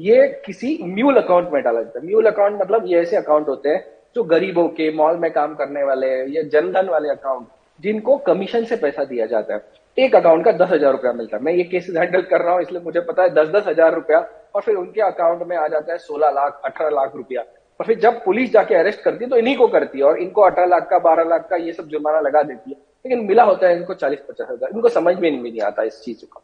ये 0.00 0.26
किसी 0.46 0.78
म्यूल 0.84 1.16
अकाउंट 1.16 1.48
में 1.52 1.62
डाला 1.62 1.82
जाता 1.82 1.98
है। 1.98 2.06
म्यूल 2.06 2.26
अकाउंट 2.26 2.60
मतलब 2.60 2.84
ये 2.86 3.00
ऐसे 3.00 3.16
अकाउंट 3.16 3.48
होते 3.48 3.68
हैं 3.68 3.84
जो 4.16 4.22
गरीबों 4.24 4.66
के 4.70 4.90
मॉल 4.92 5.16
में 5.16 5.30
काम 5.32 5.54
करने 5.54 5.82
वाले 5.84 6.08
या 6.28 6.42
जनधन 6.44 6.88
वाले 6.88 7.08
अकाउंट 7.10 7.46
जिनको 7.80 8.16
कमीशन 8.20 8.64
से 8.64 8.76
पैसा 8.76 9.04
दिया 9.04 9.26
जाता 9.26 9.54
है। 9.54 9.78
एक 9.96 10.14
अकाउंट 10.14 10.44
का 10.44 10.52
दस 10.54 10.70
हज़ार 10.70 10.92
रुपया 10.92 11.12
मिलता 11.12 11.36
है। 11.36 11.42
मैं 11.42 11.52
ये 11.52 11.64
केसेस 11.64 11.96
हैंडल 11.96 12.22
कर 12.22 12.40
रहा 12.40 12.54
हूँ, 12.54 12.62
इसलिए 12.62 12.82
मुझे 12.82 13.00
पता 13.02 13.22
है 13.22 13.30
दस 13.34 13.48
दस 13.50 13.66
हज़ार 13.66 13.94
रुपया, 13.94 14.18
और 14.54 14.62
फिर 14.62 14.74
उनके 14.76 15.00
अकाउंट 15.02 15.46
में 15.48 15.56
आ 15.56 15.66
जाता 15.68 15.92
है 15.92 15.98
सोलह 16.00 16.30
लाख, 16.30 16.60
अठारह 16.64 16.90
लाख 16.90 17.16
रुपया। 17.16 17.40
और 17.80 17.86
फिर 17.86 17.98
जब 18.00 18.22
पुलिस 18.24 18.50
जाके 18.52 18.74
अरेस्ट 18.74 19.02
करती 19.02 19.24
है 19.24 19.30
तो 19.30 19.36
इन्हीं 19.36 19.56
को 19.56 19.66
करती 19.68 19.98
है, 19.98 20.04
और 20.04 20.18
इनको 20.18 20.42
अठारह 20.42 20.66
लाख 20.66 20.88
का, 20.90 20.98
बारह 21.00 21.24
लाख 21.24 21.48
का, 21.50 21.56
ये 21.56 21.72
सब 21.72 21.88
जुर्माना 21.88 22.20
लगा 22.20 22.42
देती 22.42 22.70
है। 22.70 22.76
लेकिन 23.04 23.26
मिला 23.26 23.42
होता 23.44 23.68
है 23.68 23.76
इनको 23.76 23.94
चालीस 23.94 24.18
पचास 24.28 24.48
हज़ार। 24.50 24.70
इनको 24.74 24.88
समझ 24.90 25.16
में 25.18 25.30
नहीं 25.32 25.60
आता 25.62 25.82
इस 25.82 26.00
चीज़ 26.02 26.24
का। 26.24 26.42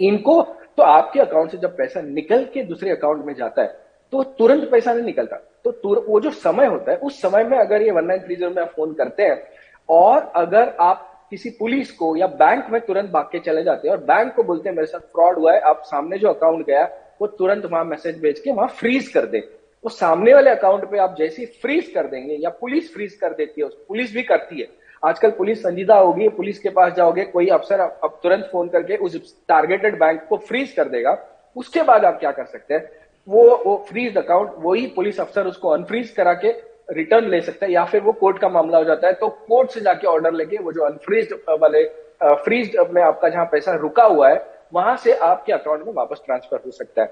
इनको 0.00 0.42
तो 0.76 0.82
आपके 0.82 1.20
अकाउंट 1.20 1.50
से 1.50 1.58
जब 1.58 1.76
पैसा 1.76 2.00
निकल 2.02 2.44
के 2.54 2.62
दूसरे 2.64 2.90
अकाउंट 2.90 3.24
में 3.24 3.34
जाता 3.34 3.62
है 3.62 3.68
तो 4.12 4.22
तुरंत 4.38 4.68
पैसा 4.70 4.92
नहीं 4.92 5.04
निकलता। 5.04 5.36
तो 5.70 6.04
वो 6.08 6.20
जो 6.20 6.30
समय 6.30 6.66
होता 6.66 6.92
है, 6.92 6.96
उस 6.98 7.20
समय 7.22 7.44
में 7.44 7.58
अगर 7.58 7.82
ये 7.82 7.90
वन 7.90 8.04
नाइन 8.04 8.20
थ्री 8.20 8.36
ज़ीरो 8.36 8.50
में 8.50 8.62
आप 8.62 8.68
फ़ोन 8.68 8.92
करते 8.94 9.22
हैं, 9.22 9.42
और 9.88 10.32
अगर 10.36 10.76
आप 10.80 11.26
किसी 11.30 11.50
पुलिस 11.50 11.90
को 11.92 12.16
या 12.16 12.26
बैंक 12.26 12.66
में 12.70 12.80
तुरंत 12.80 13.10
भाग 13.10 13.24
के 13.24 13.38
चले 13.38 13.62
जाते 13.64 13.88
हैं, 13.88 13.96
और 13.96 14.02
बैंक 14.02 14.34
को 14.34 14.42
बोलते 14.42 14.68
हैं, 14.68 14.76
मेरे 14.76 14.86
साथ 14.86 15.00
फ्रॉड 15.00 15.38
हुआ 15.38 15.52
है 15.52 15.60
आप 15.60 15.82
सामने 15.84 16.18
जो 16.18 16.28
अकाउंट 16.28 16.66
गया, 16.66 16.84
वो 17.20 17.26
तुरंत 17.26 17.64
वहाँ 17.64 17.84
मैसेज 17.84 18.20
भेज 18.20 18.38
के 18.38 18.52
वहाँ 18.52 18.68
फ्रीज 18.68 19.08
कर 19.08 19.26
दे। 19.26 19.38
वो 19.84 19.90
सामने 19.90 20.34
वाले 20.34 20.50
अकाउंट 20.50 20.84
पे 20.90 20.98
आप 20.98 21.14
जैसे 21.18 21.42
ही 21.42 21.46
फ्रीज 21.62 21.88
कर 21.88 22.06
देंगे, 22.06 22.34
या 22.34 22.50
पुलिस 22.50 22.92
फ्रीज 22.94 23.14
कर 23.14 23.32
देती 23.32 23.62
है 23.62 23.68
पुलिस 23.88 24.14
भी 24.14 24.22
करती 24.22 24.60
है। 24.60 24.68
आजकल 25.04 25.30
पुलिस 25.30 25.62
संजीदा 25.62 25.96
होगी 25.96 26.28
पुलिस 26.28 26.58
के 26.58 26.68
पास 26.68 26.92
जाओगे, 26.92 27.24
कोई 27.24 27.48
अफसर 27.48 27.80
अब 27.80 28.18
तुरंत 28.22 28.44
फ़ोन 28.44 28.68
करके 28.68 28.96
उस 28.96 29.34
टारगेटेड 29.48 29.98
बैंक 29.98 30.26
को 30.28 30.36
फ्रीज 30.36 30.72
कर 30.72 30.88
देगा। 30.88 31.16
उसके 31.56 31.82
बाद 31.82 32.04
आप 32.04 32.18
क्या 32.20 32.30
कर 32.30 32.44
सकते 32.44 32.74
हैं? 32.74 32.88
वो 33.28 33.42
वो 33.66 33.76
फ्रीज 33.88 34.16
अकाउंट 34.18 34.54
वही 34.58 34.86
पुलिस 34.86 35.20
अफसर 35.20 35.46
उसको 35.46 35.68
अनफ्रीज 35.68 36.10
करा 36.10 36.34
के 36.34 36.50
रिटर्न 36.90 37.28
ले 37.28 37.40
सकता 37.40 37.66
है, 37.66 37.72
या 37.72 37.84
फिर 37.84 38.00
वो 38.00 38.12
कोर्ट 38.12 38.38
का 38.38 38.48
मामला 38.48 38.78
हो 38.78 38.84
जाता 38.84 39.06
है 39.06 39.12
तो 39.12 39.28
कोर्ट 39.48 39.70
से 39.70 39.80
जाके 39.80 40.06
ऑर्डर 40.06 40.32
लेके 40.32 40.58
वो 40.58 40.72
जो 40.72 40.84
अनफ्रीज 40.84 41.32
वाले 41.60 41.84
फ्रीज 42.20 42.76
में 42.90 43.02
आपका 43.02 43.28
जहाँ 43.28 43.44
पैसा 43.44 43.74
रुका 43.74 44.04
हुआ 44.04 44.28
है, 44.28 44.44
वहाँ 44.74 44.96
से 44.96 45.12
आपके 45.14 45.52
अकाउंट 45.52 45.86
में 45.86 45.92
वापस 45.92 46.20
ट्रांसफ़र 46.26 46.60
हो 46.66 46.70
सकता 46.70 47.02
है। 47.02 47.06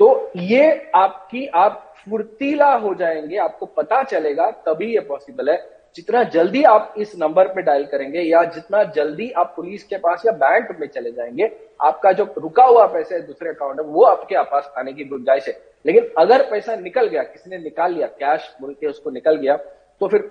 तो 0.00 0.30
ये 0.36 0.90
आपकी, 0.94 1.46
आप 1.46 1.94
फुर्तीला 2.00 2.72
हो 2.74 2.94
जाएँगे, 2.94 3.36
आपको 3.36 3.66
पता 3.68 4.02
चलेगा, 4.02 4.50
तभी 4.66 4.92
ये 4.94 5.00
पॉसिबल 5.00 5.50
है। 5.50 5.56
जितना 5.96 6.22
जल्दी 6.24 6.62
आप 6.62 6.94
इस 6.98 7.12
नंबर 7.18 7.48
पे 7.48 7.62
डायल 7.62 7.84
करेंगे 7.84 8.20
या 8.20 8.42
जितना 8.44 8.82
जल्दी 8.96 9.30
आप 9.30 9.52
पुलिस 9.56 9.84
के 9.84 9.96
पास 9.96 10.22
या 10.26 10.32
बैंक 10.32 10.76
में 10.80 10.86
चले 10.86 11.12
जाएँगे, 11.12 11.50
आपका 11.80 12.12
जो 12.12 12.24
रुका 12.38 12.64
हुआ 12.64 12.86
पैसा 12.86 13.14
है 13.14 13.26
दूसरे 13.26 13.50
अकाउंट 13.50 13.80
में, 13.80 13.84
वो 13.84 14.02
आपके 14.02 14.42
पास 14.42 14.72
आने 14.78 14.92
की 14.92 15.04
गुंजाइश 15.04 15.48
है। 15.48 15.58
लेकिन 15.86 16.10
अगर 16.18 16.42
पैसा 16.50 16.76
निकल 16.76 17.06
गया 17.06 17.22
किसी 17.22 17.50
ने 17.50 17.58
निकाल 17.58 17.94
लिया, 17.94 18.06
कैश 18.06 18.54
बोल 18.60 18.74
के 18.74 18.86
उसको 18.86 19.10
निकल 19.10 19.36
गया 19.36 19.56
तो 19.56 20.08
फिर 20.08 20.30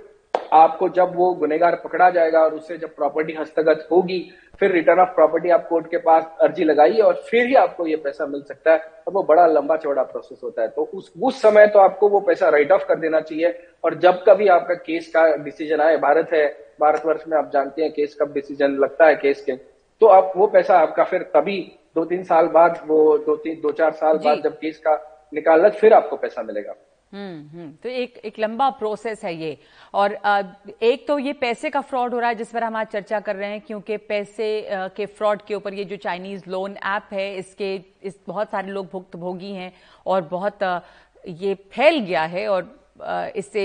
आपको 0.53 0.89
जब 0.89 1.15
वो 1.15 1.33
गुनेगार 1.33 1.75
पकड़ा 1.75 2.09
जाएगा 2.09 2.39
और 2.39 2.53
उससे 2.53 2.77
जब 2.77 2.95
प्रॉपर्टी 2.95 3.33
हस्तगत 3.33 3.87
होगी 3.91 4.19
फिर 4.59 4.71
रिटर्न 4.71 4.99
ऑफ़ 4.99 5.09
प्रॉपर्टी 5.09 5.49
आप 5.49 5.67
कोर्ट 5.67 5.85
के 5.87 5.97
पास 5.97 6.23
अर्जी 6.41 6.63
लगाइए 6.63 6.99
और 6.99 7.21
फिर 7.29 7.47
ही 7.47 7.55
आपको 7.55 7.85
ये 7.87 7.95
पैसा 7.95 8.25
मिल 8.25 8.41
सकता 8.41 8.71
है। 8.71 8.77
और 9.07 9.13
वो 9.13 9.23
बड़ा 9.23 9.45
लंबा 9.47 9.77
चौड़ा 9.77 10.03
प्रोसेस 10.03 10.39
होता 10.43 10.61
है। 10.61 10.67
तो 10.67 10.89
उस 10.93 11.11
उस 11.23 11.41
समय 11.41 11.67
तो 11.67 11.79
आपको 11.79 12.09
वो 12.09 12.19
पैसा 12.19 12.49
राइट 12.49 12.71
ऑफ़ 12.71 12.85
कर 12.85 12.99
देना 12.99 13.21
चाहिए। 13.21 13.53
और 13.83 13.97
जब 13.99 14.23
कभी 14.27 14.47
आपका 14.47 14.73
केस 14.73 15.07
का 15.07 15.25
डिसीज़न 15.35 15.81
आए 15.81 15.97
भारत 15.97 16.29
है 16.33 16.45
भारतवर्ष 16.81 17.23
में 17.27 17.37
आप 17.37 17.49
जानते 17.53 17.81
हैं 17.81 17.91
केस 17.91 18.17
कब 18.21 18.33
डिसीज़न 18.33 18.77
लगता 18.79 19.05
है 19.05 19.15
केस 19.15 19.41
के। 19.41 19.55
तो 20.01 20.07
आप 20.07 20.33
वो 20.35 20.47
पैसा 20.47 20.79
आपका 20.79 21.03
फिर 21.03 21.23
तभी 21.33 21.59
दो 21.95 22.05
तीन 22.05 22.23
साल 22.23 22.47
बाद 22.47 22.79
वो 22.87 23.17
दो 23.17 23.35
तीन 23.35 23.59
दो 23.61 23.71
चार 23.71 23.91
साल 23.91 24.17
बाद 24.17 24.41
जब 24.43 24.57
केस 24.57 24.77
का 24.77 24.95
निकालना 25.33 25.69
फिर 25.69 25.93
आपको 25.93 26.15
पैसा 26.15 26.43
मिलेगा। 26.43 26.73
हम्म 27.13 27.47
हम्म। 27.49 27.71
तो 27.83 27.89
एक 27.89 28.17
एक 28.25 28.39
लंबा 28.39 28.69
प्रोसेस 28.71 29.23
है 29.23 29.33
ये। 29.35 29.57
और 29.93 30.13
एक 30.83 31.07
तो 31.07 31.17
ये 31.19 31.33
पैसे 31.35 31.69
का 31.69 31.81
फ्रॉड 31.81 32.13
हो 32.13 32.19
रहा 32.19 32.29
है 32.29 32.35
जिस 32.35 32.51
पर 32.51 32.63
हम 32.63 32.75
आज 32.75 32.87
चर्चा 32.87 33.19
कर 33.19 33.35
रहे 33.35 33.49
हैं, 33.49 33.61
क्योंकि 33.61 33.97
पैसे 33.97 34.67
के 34.95 35.05
फ्रॉड 35.07 35.41
के 35.41 35.55
ऊपर 35.55 35.73
ये 35.73 35.85
जो 35.85 35.95
चाइनीज़ 35.97 36.49
लोन 36.49 36.75
ऐप 36.77 37.13
है, 37.13 37.35
इसके, 37.37 37.75
इस 38.03 38.19
बहुत 38.27 38.49
सारे 38.49 38.71
लोग 38.71 38.89
भुक्तभोगी 38.91 39.51
हैं 39.51 39.71
और 40.05 40.21
बहुत 40.31 40.63
ये 41.25 41.53
फैल 41.71 41.99
गया 42.01 42.23
है 42.25 42.47
और 42.47 43.31
इससे 43.35 43.63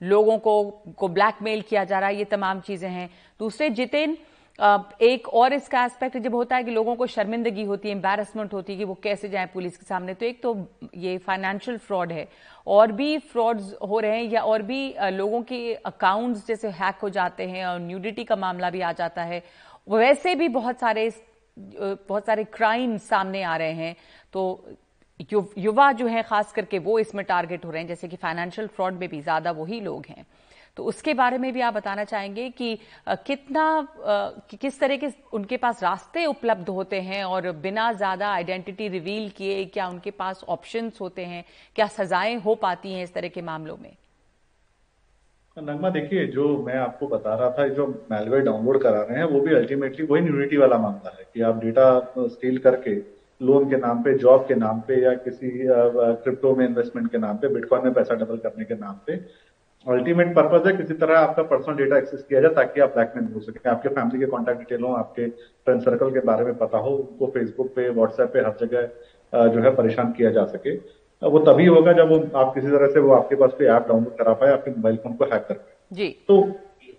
लोगों 0.00 0.38
को 0.38 0.62
को 0.98 1.08
ब्लैकमेल 1.08 1.62
किया 1.62 1.84
जा 1.84 1.98
रहा 1.98 2.08
है, 2.08 2.16
ये 2.16 2.24
तमाम 2.26 2.60
चीज़ें 2.60 2.88
हैं। 2.90 3.08
दूसरे 3.40 3.70
जितेन 3.70 4.16
एक 4.58 5.28
और 5.30 5.52
इसका 5.52 5.84
एस्पेक्ट 5.84 6.16
जब 6.18 6.34
होता 6.34 6.56
है 6.56 6.64
कि 6.64 6.70
लोगों 6.70 6.94
को 6.96 7.06
शर्मिंदगी 7.06 7.64
होती 7.64 7.88
है 7.88 7.94
एम्बेरसमेंट 7.94 8.54
होती 8.54 8.72
है 8.72 8.78
कि 8.78 8.84
वो 8.84 8.94
कैसे 9.02 9.28
जाए 9.28 9.46
पुलिस 9.46 9.76
के 9.76 9.86
सामने 9.86 10.14
तो 10.14 10.26
एक 10.26 10.42
तो 10.42 10.56
ये 10.96 11.16
फाइनेंशियल 11.18 11.78
फ्रॉड 11.78 12.12
है। 12.12 12.26
और 12.66 12.92
भी 12.92 13.18
फ्रॉड्स 13.20 13.74
हो 13.82 14.00
रहे 14.00 14.16
हैं 14.16 14.24
या 14.24 14.40
और 14.42 14.62
भी 14.62 14.94
लोगों 15.12 15.42
के 15.42 15.74
अकाउंट्स 15.76 16.46
जैसे 16.46 16.68
हैक 16.70 16.98
हो 17.02 17.08
जाते 17.10 17.46
हैं 17.48 17.64
और 17.66 17.78
न्यूडिटी 17.80 18.24
का 18.24 18.36
मामला 18.36 18.70
भी 18.70 18.80
आ 18.80 18.92
जाता 18.92 19.22
है, 19.22 19.42
वैसे 19.88 20.34
भी 20.34 20.48
बहुत 20.50 20.80
सारे 20.80 21.10
बहुत 21.56 22.26
सारे 22.26 22.44
क्राइम 22.46 22.96
सामने 23.04 23.42
आ 23.42 23.56
रहे 23.56 23.72
हैं। 23.74 23.94
तो 24.32 24.76
युवा 25.58 25.90
जो 25.92 26.06
है, 26.06 26.22
खास 26.22 26.52
करके 26.52 26.78
वो 26.80 26.98
इसमें 26.98 27.24
टारगेट 27.24 27.64
हो 27.64 27.70
रहे 27.70 27.80
हैं, 27.80 27.88
जैसे 27.88 28.08
कि 28.08 28.16
फाइनेंशियल 28.16 28.68
फ्रॉड 28.68 28.94
में 28.94 29.08
भी 29.08 29.20
ज़्यादा 29.20 29.50
वही 29.52 29.80
लोग 29.80 30.06
हैं। 30.08 30.26
तो 30.78 30.84
उसके 30.84 31.12
बारे 31.14 31.38
में 31.38 31.52
भी 31.52 31.60
आप 31.60 31.74
बताना 31.74 32.02
चाहेंगे 32.04 32.48
कि 32.50 32.78
कितना 33.26 33.62
कि 34.50 34.56
किस 34.56 34.78
तरह 34.80 34.96
के 34.96 35.08
उनके 35.34 35.56
पास 35.56 35.82
रास्ते 35.82 36.24
उपलब्ध 36.26 36.68
होते 36.68 37.00
हैं 37.00 37.22
और 37.24 37.50
बिना 37.62 37.92
ज़्यादा 37.92 38.28
आइडेंटिटी 38.32 38.88
रिवील 38.88 39.28
किए 39.36 39.64
क्या 39.74 39.88
उनके 39.88 40.10
पास 40.10 40.44
ऑप्शंस 40.48 41.00
होते 41.00 41.24
हैं? 41.24 41.44
क्या 41.76 41.86
सजाएँ 41.86 42.36
हो 42.40 42.54
पाती 42.62 42.92
हैं 42.92 43.02
इस 43.04 43.14
तरह 43.14 43.28
के 43.28 43.42
मामलों 43.42 43.76
में? 43.76 43.90
नगमा, 45.56 45.90
देखिए, 45.90 46.26
जो 46.26 46.46
मैं 46.66 46.76
आपको 46.78 47.06
बता 47.08 47.34
रहा 47.34 47.50
था, 47.50 47.66
जो 47.68 47.86
मेलवेयर 48.12 48.44
डाउनलोड 48.44 48.82
करा 48.82 49.02
रहे 49.02 49.18
हैं, 49.18 49.24
वो 49.24 49.40
भी 49.40 49.54
अल्टीमेटली 49.54 50.06
वही 50.06 50.22
न्यूनिटी 50.22 50.56
वाला 50.56 50.78
मामला 50.78 51.16
है 51.18 51.26
कि 51.34 51.40
आप 51.50 51.60
डेटा 51.64 51.88
स्टील 52.36 52.58
करके 52.68 52.94
लोन 53.40 53.68
के 53.70 53.76
नाम 53.76 54.02
पे 54.02 54.16
जॉब 54.18 54.46
के 54.48 54.54
नाम 54.54 54.80
पे 54.86 55.02
या 55.02 55.14
किसी 55.26 55.50
क्रिप्टो 55.58 56.54
में 56.56 56.66
इन्वेस्टमेंट 56.66 57.10
के 57.12 57.18
नाम 57.18 57.36
पे 57.36 57.48
बिटकॉइन 57.54 57.84
में 57.84 57.92
पैसा 57.94 58.14
डबल 58.22 58.36
करने 58.46 58.64
के 58.64 58.74
नाम 58.76 59.00
पे 59.06 59.16
अल्टीमेट 59.86 60.34
पर्पज 60.34 60.66
है 60.66 60.76
किसी 60.76 60.94
तरह 60.94 61.18
आपका 61.18 61.42
पर्सनल 61.50 61.76
डेटा 61.76 61.96
एक्सेस 61.98 62.22
किया 62.22 62.40
जाए 62.40 62.54
ताकि 62.54 62.80
आप 62.80 62.92
ब्लैकमेल 62.94 63.32
हो 63.34 63.40
सके। 63.40 63.68
आपके 63.70 63.88
फैमिली 63.88 64.18
के 64.18 64.26
कॉन्टैक्ट 64.26 64.58
डिटेल 64.58 64.82
हो 64.82 64.92
आपके 64.94 65.28
फ्रेंड 65.28 65.80
सर्कल 65.82 66.10
के 66.10 66.20
बारे 66.26 66.44
में 66.44 66.56
पता 66.56 66.78
हो 66.78 66.90
उनको 66.90 67.26
फेसबुक 67.34 67.68
पे 67.76 67.88
व्हाट्सएप 67.90 68.30
पे 68.32 68.40
हर 68.40 68.56
जगह 68.60 69.48
जो 69.48 69.60
है 69.60 69.74
परेशान 69.76 70.10
किया 70.12 70.30
जा 70.30 70.44
सके। 70.46 70.76
वो 71.22 71.38
तभी 71.46 71.66
होगा 71.66 71.92
जब 71.92 72.08
वो 72.08 72.18
आप 72.38 72.54
किसी 72.54 72.66
तरह 72.68 72.88
से 72.88 73.00
वो 73.00 73.12
आपके 73.12 73.36
पास 73.36 73.52
कोई 73.58 73.66
ऐप 73.68 73.86
डाउनलोड 73.88 74.16
करा 74.16 74.32
पाए 74.32 74.52
आपके 74.52 74.70
मोबाइल 74.70 74.96
फ़ोन 74.96 75.12
को 75.12 75.24
हैक 75.24 75.46
कर 75.48 75.54
पाए। 75.54 75.74
जी। 75.92 76.08
तो 76.28 76.40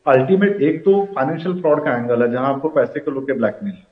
अल्टीमेट 0.07 0.61
एक 0.63 0.83
तो 0.85 1.03
फाइनेंशियल 1.15 1.61
फ्रॉड 1.61 1.83
का 1.85 1.97
एंगल 1.97 2.23
है 2.23 2.31
जहाँ 2.31 2.53
आपको 2.53 2.69
पैसे 2.71 2.99
को 2.99 3.11
लोग 3.11 3.31
ब्लैकमेल 3.31 3.73
है। 3.73 3.87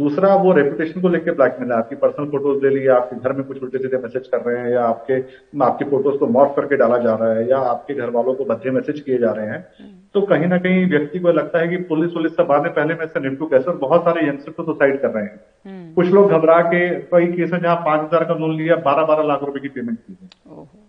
दूसरा 0.00 0.34
वो 0.36 0.52
रेपुटेशन 0.52 1.00
को 1.00 1.08
लेकर 1.08 1.34
ब्लैकमेल 1.34 1.72
है। 1.72 1.78
आपकी 1.78 1.96
पर्सनल 1.96 2.26
फ़ोटोज़ 2.30 2.64
ले 2.64 2.70
लिया 2.70 2.96
आपके 2.96 3.16
घर 3.18 3.32
में 3.32 3.44
कुछ 3.44 3.62
उल्टे 3.62 3.78
सीधे 3.78 3.96
मैसेज 3.98 4.26
कर 4.26 4.40
रहे 4.42 4.58
हैं 4.58 4.70
या 4.70 4.84
आपके 4.84 5.18
आपकी 5.64 5.84
फ़ोटोज़ 5.86 6.16
को 6.18 6.26
मॉफ 6.28 6.54
करके 6.56 6.76
डाला 6.76 6.98
जा 6.98 7.14
रहा 7.14 7.32
है 7.32 7.48
या 7.50 7.58
आपके 7.70 7.94
घर 7.94 8.10
वालों 8.10 8.34
को 8.34 8.44
भद्दे 8.44 8.70
मैसेज 8.70 9.00
किए 9.00 9.18
जा 9.18 9.32
रहे 9.32 9.46
हैं। 9.46 9.58
हम्म। 9.80 9.92
तो 10.14 10.20
कहीं 10.26 10.46
ना 10.46 10.58
कहीं 10.58 10.86
व्यक्ति 10.90 11.18
को 11.18 11.32
लगता 11.32 11.58
है 11.58 11.68
कि 11.68 11.76
पुलिस 11.84 12.12
पुलिस 12.12 12.32
से 12.32 12.44
बाद 12.44 12.62
में 12.62 12.72
पहले 12.72 12.94
में 12.94 13.06
से 13.06 13.20
निपटू 13.20 13.46
कैसे 13.46 13.70
और 13.70 13.76
बहुत 13.78 14.04
सारे 14.04 14.26
यंगस्टर 14.28 14.52
तो 14.52 14.62
सुसाइड 14.64 15.00
कर 15.02 15.10
रहे 15.10 15.24
हैं। 15.24 15.40
हम्म। 15.66 15.92
कुछ 15.94 16.06
लोग 16.08 16.30
घबरा 16.30 16.60
के 16.66 16.88
कई 17.06 17.26
केस 17.32 17.52
है 17.52 17.60
जहाँ 17.60 17.76
पाँच 17.86 18.00
हज़ार 18.02 18.24
का 18.24 18.34
लोन 18.34 18.56
लिया 18.56 18.76
बारह 18.84 19.04
बारह 19.06 19.28
लाख 19.28 19.44
रुपए 19.44 19.60
की 19.60 19.68
पेमेंट 19.70 19.98
की। 19.98 20.16
है 20.20 20.79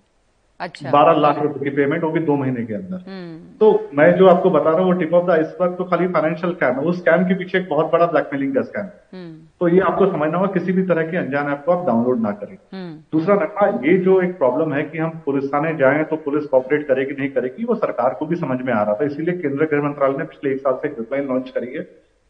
अच्छा। 0.62 0.90
बारह 0.92 1.20
लाख 1.20 1.42
रुपए 1.42 1.64
की 1.64 1.70
पेमेंट 1.76 2.04
होगी 2.04 2.20
दो 2.22 2.36
महीने 2.36 2.66
के 2.66 2.74
अंदर। 2.74 3.04
हम्म। 3.08 3.38
तो 3.60 3.90
मैं 3.94 4.12
जो 4.18 4.28
आपको 4.28 4.50
बता 4.50 4.70
रहा 4.70 4.80
हूँ 4.80 4.86
वो 4.86 5.00
टिप 5.00 5.14
ऑफ़ 5.14 5.26
द 5.28 5.32
आइसबर्ग 5.32 5.76
तो 5.78 5.84
खाली 5.84 6.08
फाइनेंशियल 6.10 6.54
स्कैम 6.54 6.76
है। 6.76 6.84
उस 6.84 7.00
स्कैम 7.00 7.24
के 7.24 7.36
पीछे 7.36 7.58
एक 7.58 7.68
बहुत 7.70 7.92
बड़ा 7.92 8.06
ब्लैकमेलिंग 8.06 8.54
का 8.56 8.62
स्कैम 8.62 8.84
है। 8.84 9.02
हम्म। 9.14 9.34
तो 9.60 9.68
ये 9.68 9.80
आपको 9.82 10.06
समझना 10.08 10.38
होगा 10.38 10.52
किसी 10.54 10.72
भी 10.72 10.84
तरह 10.84 11.08
की 11.08 11.18
अनजान 11.18 11.52
ऐप 11.52 11.64
को 11.66 11.72
आप 11.72 11.86
डाउनलोड 11.88 12.22
ना 12.22 12.32
करें। 12.34 12.58
हम्म। 12.74 12.94
दूसरा 13.14 13.36
नखा 13.36 13.68
ये 13.86 13.98
जो 14.00 14.20
एक 14.22 14.38
प्रॉब्लम 14.38 14.74
है 14.74 14.84
कि 14.84 14.98
हम 14.98 15.10
पुलिस 15.26 15.54
थाने 15.54 15.74
जाएँ 15.78 16.04
तो 16.04 16.16
पुलिस 16.26 16.46
कॉपरेट 16.48 16.88
करेगी 16.88 17.16
नहीं 17.20 17.30
करेगी 17.32 17.66
वो 17.66 17.76
सरकार 17.78 18.16
को 18.20 18.26
भी 18.26 18.36
समझ 18.36 18.60
में 18.62 18.74
आ 18.74 18.82
रहा 18.84 18.94
था। 18.94 19.06
इसीलिए 19.06 19.38
केंद्रीय 19.38 19.68
गृह 19.68 19.84
मंत्रालय 19.84 20.18
ने 20.18 20.24
पिछले 20.26 20.52
एक 20.52 20.60
साल 20.60 20.74
से 20.74 20.88
हेल्पलाइन 20.88 21.28
लॉन्च 21.28 21.50
करी 21.50 21.74
है 21.74 21.84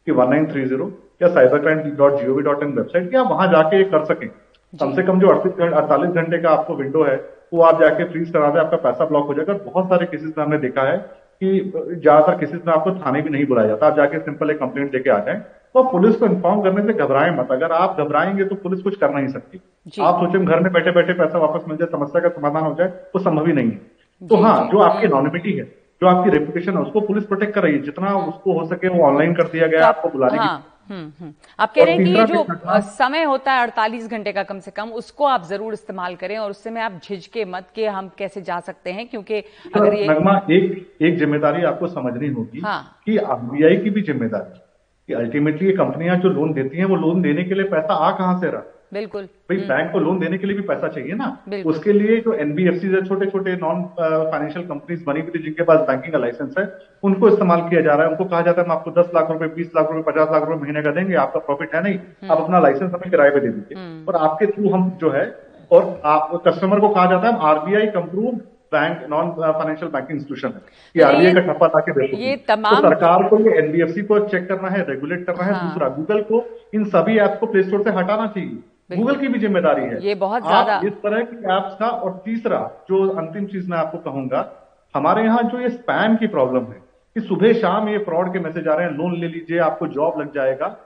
कि 0.06 0.12
वन 0.12 0.30
नाइन 0.30 0.46
थ्री 0.46 0.64
ज़ीरो 0.64 0.90
या 1.22 1.28
cyber 1.28 1.58
crime 1.58 1.80
dot 1.98 2.20
GOV 2.20 2.42
dot 2.42 2.62
in 2.62 2.72
website 2.72 3.14
या 3.14 3.22
वहाँ 3.28 3.46
जाके 3.52 3.76
ये 3.76 3.84
कर 3.92 4.04
सकें। 4.04 4.28
कम 4.72 4.92
से 4.94 5.02
कम 5.02 5.20
जो 5.20 5.28
अड़तीस 5.28 5.60
अड़तालीस 5.62 6.10
घंटे 6.12 6.38
का 6.38 6.50
आपको 6.50 6.74
विंडो 6.76 7.02
है 7.04 7.16
वो 7.52 7.62
आप 7.62 7.80
जाके 7.80 8.04
फ्रीज 8.04 8.30
करा 8.30 8.50
दे 8.50 8.58
आपका 8.58 8.76
पैसा 8.82 9.04
ब्लॉक 9.06 9.26
हो 9.26 9.34
जाएगा। 9.34 9.54
बहुत 9.64 9.88
सारे 9.88 10.06
केसेस 10.06 10.32
में 10.38 10.44
हमने 10.44 10.58
देखा 10.58 10.82
है 10.82 10.96
कि 11.42 11.72
ज़्यादातर 11.76 12.38
केसेस 12.38 12.60
में 12.66 12.72
आपको 12.74 12.90
थाने 12.96 13.22
भी 13.22 13.30
नहीं 13.30 13.46
बुलाया 13.46 13.68
जाता। 13.68 13.86
आप 13.86 13.96
जाके 13.96 14.18
सिंपल 14.20 14.50
एक 14.50 14.58
कंप्लेंट 14.58 14.90
देके 14.92 15.10
आ 15.10 15.18
जाए। 15.18 15.34
तो 15.74 15.82
पुलिस 15.90 16.16
को 16.16 16.26
इन्फॉर्म 16.26 16.62
करने 16.62 16.82
से 16.82 16.92
घबराएँ 16.94 17.30
मत। 17.36 17.52
अगर 17.52 17.72
आप 17.72 18.00
घबराएँगे 18.00 18.44
तो 18.44 18.54
पुलिस 18.56 18.82
कुछ 18.82 18.96
कर 18.96 19.14
नहीं 19.14 19.28
सकती। 19.28 19.60
आप 20.02 20.20
सोचे 20.20 20.44
घर 20.44 20.60
में 20.60 20.72
बैठे 20.72 20.90
बैठे 20.92 21.12
पैसा 21.14 21.38
वापस 21.38 21.64
मिल 21.68 21.76
जाए 21.76 21.88
समस्या 21.92 22.22
का 22.22 22.28
समाधान 22.30 22.64
हो 22.64 22.74
जाए 22.78 22.88
वो 23.14 23.20
संभव 23.20 23.46
ही 23.46 23.52
नहीं 23.52 23.70
है। 23.70 24.28
तो 24.28 24.36
हाँ 24.36 24.56
जो। 24.72 24.78
आपकी 24.80 25.06
एनोनिमिटी 25.06 25.52
है 25.52 25.64
जो 26.02 26.06
आपकी 26.08 26.30
रेपुटेशन 26.30 26.76
है 26.76 26.82
उसको 26.82 27.00
पुलिस 27.02 27.24
प्रोटेक्ट 27.24 27.54
कर 27.54 27.62
रही 27.62 27.74
है। 27.74 27.82
जितना 27.82 28.14
उसको 28.18 28.58
हो 28.58 28.66
सके 28.66 28.88
वो 28.88 29.04
ऑनलाइन 29.06 29.34
कर 29.34 29.48
दिया 29.48 29.66
गया 29.66 29.80
तो 29.80 29.86
आपको 29.86 30.08
बुलाने 30.08 30.38
हाँ, 30.38 30.46
की 30.48 30.52
हम्म। 30.54 30.62
आप 30.90 31.72
कह 31.74 31.84
रहे 31.84 31.94
हैं 31.94 32.04
कि 32.04 32.10
ये 32.10 32.24
जो 32.26 32.80
समय 32.80 33.22
होता 33.22 33.52
है 33.52 33.62
अड़तालीस 33.62 34.08
घंटे 34.08 34.32
का 34.32 34.42
कम 34.42 34.58
से 34.58 34.70
कम 34.70 34.90
उसको 34.92 35.24
आप 35.24 35.46
ज़रूर 35.46 35.72
इस्तेमाल 35.72 36.16
करें 36.16 36.36
और 36.38 36.50
उससे 36.50 36.70
में 36.70 36.80
आप 36.82 37.00
झिझके 37.04 37.44
मत 37.44 37.68
के 37.74 37.86
हम 37.86 38.10
कैसे 38.18 38.42
जा 38.42 38.60
सकते 38.60 38.92
हैं 38.92 39.06
क्योंकि 39.08 39.40
अगर 39.74 39.94
ये 39.94 40.08
नगमा 40.08 40.36
एक 40.50 40.96
एक 41.02 41.18
ज़िम्मेदारी 41.18 41.62
आपको 41.62 41.88
समझनी 41.88 42.28
होगी 42.28 42.60
हाँ। 42.60 43.02
कि 43.06 43.16
आरबीआई 43.16 43.76
की 43.76 43.90
भी 43.90 44.02
ज़िम्मेदारी 44.02 44.60
कि 45.08 45.14
अल्टीमेटली 45.14 45.68
ये 45.68 45.72
कंपनियाँ 45.76 46.16
जो 46.16 46.28
लोन 46.28 46.52
देती 46.52 46.78
हैं 46.78 46.84
वो 46.84 46.96
लोन 46.96 47.22
देने 47.22 47.44
के 47.44 47.54
लिए 47.54 47.64
पैसा 47.64 47.94
आ 47.94 48.10
कहाँ 48.18 48.40
से 48.40 48.50
रहा? 48.50 48.62
बिल्कुल 48.92 49.22
भाई 49.22 49.56
बैंक 49.58 49.70
हम्म। 49.72 49.92
को 49.92 49.98
लोन 49.98 50.18
देने 50.18 50.38
के 50.38 50.46
लिए 50.46 50.56
भी 50.56 50.62
पैसा 50.64 50.88
चाहिए 50.88 51.14
ना 51.14 51.28
उसके 51.66 51.92
लिए 51.92 52.20
जो 52.20 52.34
एनबीएफसी 52.36 52.88
है 52.88 53.04
छोटे 53.04 53.26
छोटे 53.26 53.54
नॉन 53.56 53.82
फाइनेंशियल 53.98 54.64
कंपनीज़ 54.66 55.04
बनी 55.04 55.20
हुई 55.20 55.30
थी 55.30 55.42
जिनके 55.42 55.62
पास 55.62 55.80
बैंकिंग 55.88 56.12
का 56.12 56.18
लाइसेंस 56.18 56.54
है 56.58 56.66
उनको 57.02 57.28
इस्तेमाल 57.28 57.60
किया 57.68 57.80
जा 57.80 57.94
रहा 57.94 58.06
है 58.06 58.10
उनको 58.10 58.24
कहा 58.26 58.40
जाता 58.42 58.62
है 58.62 58.66
हम 58.66 58.72
आपको 58.72 58.90
दस 58.92 59.10
लाख 59.14 59.30
रुपए 59.30 59.46
बीस 59.54 59.70
लाख 59.76 59.92
रुपए 59.92 60.10
पचास 60.10 60.28
लाख 60.32 60.48
रुपए 60.48 60.60
महीने 60.62 60.82
का 60.82 60.90
देंगे 60.92 61.14
आपका 61.22 61.40
प्रॉफिट 61.42 61.74
है 61.74 61.82
नहीं 61.82 61.94
हम्म। 61.94 62.32
आप 62.32 62.38
अपना 62.38 62.60
लाइसेंस 62.60 62.90
हमें 62.90 63.10
किराए 63.10 63.30
पे 63.30 63.40
दे 63.40 63.48
दीजिए 63.48 63.78
हम्म। 63.78 64.04
और 64.08 64.16
आपके 64.22 64.46
थ्रू 64.48 64.70
हम 64.70 64.90
जो 65.00 65.10
है 65.10 65.26
और 65.70 66.00
आप 66.06 66.42
कस्टमर 66.46 66.80
को 66.80 66.88
कहा 66.90 67.06
जाता 67.10 67.28
है 67.28 67.50
RBI 67.50 67.86
कंप्रूव 67.92 68.40
bank 68.72 69.06
non 69.10 69.30
financial 69.38 69.90
banking 69.90 70.18
institution 70.18 70.48
है 70.48 70.60
कि 70.94 71.00
आरबीआई 71.02 71.34
का 71.34 71.40
ठप्पा 71.42 71.66
ताकि 71.70 71.92
देखो 71.92 72.18
ये 72.18 72.36
तमाम 72.48 72.74
तो 72.74 72.82
सरकार 72.82 73.28
को 73.28 73.38
ये 73.40 73.56
एनबीएफसी 73.58 74.02
को 74.04 74.18
चेक 74.26 74.46
करना 74.48 74.68
है 74.70 74.84
रेगुलेट 74.86 75.24
करना 75.26 75.44
है 75.44 75.54
हाँ। 75.54 75.62
दूसरा 75.64 75.88
गूगल 75.96 76.22
को 76.28 76.44
इन 76.74 76.84
सभी 76.90 77.18
ऐप्स 77.20 77.38
को 77.38 77.46
प्ले 77.46 77.62
स्टोर 77.62 77.82
से 77.82 77.90
हटाना 77.92 78.26
चाहिए 78.28 78.58
गूगल 78.94 79.16
की 79.16 79.28
भी 79.28 79.38
ज़िम्मेदारी 79.38 79.82
है। 79.84 80.02
ये 80.02 80.14
बहुत 80.16 80.42
ज़्यादा 80.44 80.80
इस 80.86 80.92
तरह 81.02 81.24
की 81.24 81.36
एप्स 81.56 81.74
का 81.80 81.88
और 81.88 82.20
तीसरा 82.24 82.60
जो 82.88 83.06
अंतिम 83.16 83.46
चीज़ 83.48 83.68
मैं 83.70 83.78
आपको 83.78 83.98
कहूँगा 84.02 84.48
हमारे 84.94 85.24
यहाँ 85.24 85.42
जो 85.50 85.60
ये 85.60 85.68
स्पैम 85.70 86.16
की 86.16 86.26
प्रॉब्लम 86.28 86.72
है 86.72 86.80
कि 87.16 87.20
सुबह 87.22 87.52
शाम 87.60 87.88
ये 87.88 87.98
फ्रॉड 88.04 88.32
के 88.32 88.38
मैसेज 88.40 88.68
आ 88.68 88.74
रहे 88.74 88.86
हैं 88.86 88.94
लोन 88.94 89.20
ले 89.20 89.28
लीजिए 89.28 89.58
आपको 89.66 89.86
जॉब 89.90 90.20
लग 90.20 90.34
जाएगा। 90.34 90.76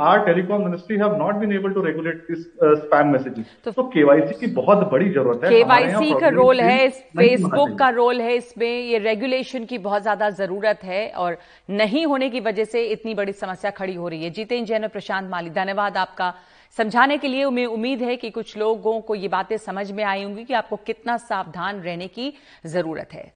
Are 0.00 0.18
telecom 0.24 0.62
ministry 0.64 0.96
have 0.96 1.14
not 1.18 1.34
been 1.34 1.52
able 1.52 1.72
to 1.72 1.80
regulate 1.82 2.16
this 2.26 2.42
spam 2.82 3.08
messages 3.12 3.56
तो 3.66 3.82
केवाईसी 3.84 4.34
की 4.40 4.52
बहुत 4.54 4.86
बड़ी 4.90 5.08
ज़रूरत 5.10 5.44
है। 5.44 5.50
केवाईसी 5.50 6.12
का 6.20 6.28
रोल 6.30 6.60
है 6.60 6.88
फेसबुक 6.88 7.76
का 7.78 7.88
रोल 7.96 8.20
है 8.20 8.34
इसमें 8.36 8.68
ये 8.68 8.98
रेगुलेशन 9.00 9.64
की 9.64 9.78
बहुत 9.80 10.02
ज़्यादा 10.02 10.28
ज़रूरत 10.32 10.84
है 10.84 11.08
और 11.16 11.36
नहीं 11.72 12.04
होने 12.06 12.28
की 12.30 12.40
वजह 12.42 12.64
से 12.66 12.84
इतनी 12.88 13.14
बड़ी 13.14 13.32
समस्या 13.34 13.70
खड़ी 13.72 13.94
हो 13.94 14.08
रही 14.08 14.24
है। 14.24 14.30
जीतेन्द्र 14.32 14.68
जैन 14.68 14.82
और 14.82 14.88
प्रशांत 14.90 15.30
माली 15.30 15.50
धन्यवाद 15.52 15.96
आपका। 15.98 16.32
समझाने 16.76 17.16
के 17.18 17.28
लिए 17.28 17.44
उम्मीद 17.44 17.68
उम्मीद 17.68 18.02
है 18.02 18.16
कि 18.16 18.30
कुछ 18.30 18.56
लोगों 18.56 19.00
को 19.00 19.14
ये 19.14 19.28
बातें 19.28 19.56
समझ 19.56 19.90
में 19.92 20.02
आई 20.04 20.22
होंगी 20.22 20.44
कि 20.44 20.54
आपको 20.54 20.76
कितना 20.76 21.16
सावधान 21.16 21.80
रहने 21.80 22.08
की 22.08 22.32
ज़रूरत 22.66 23.12
है। 23.12 23.24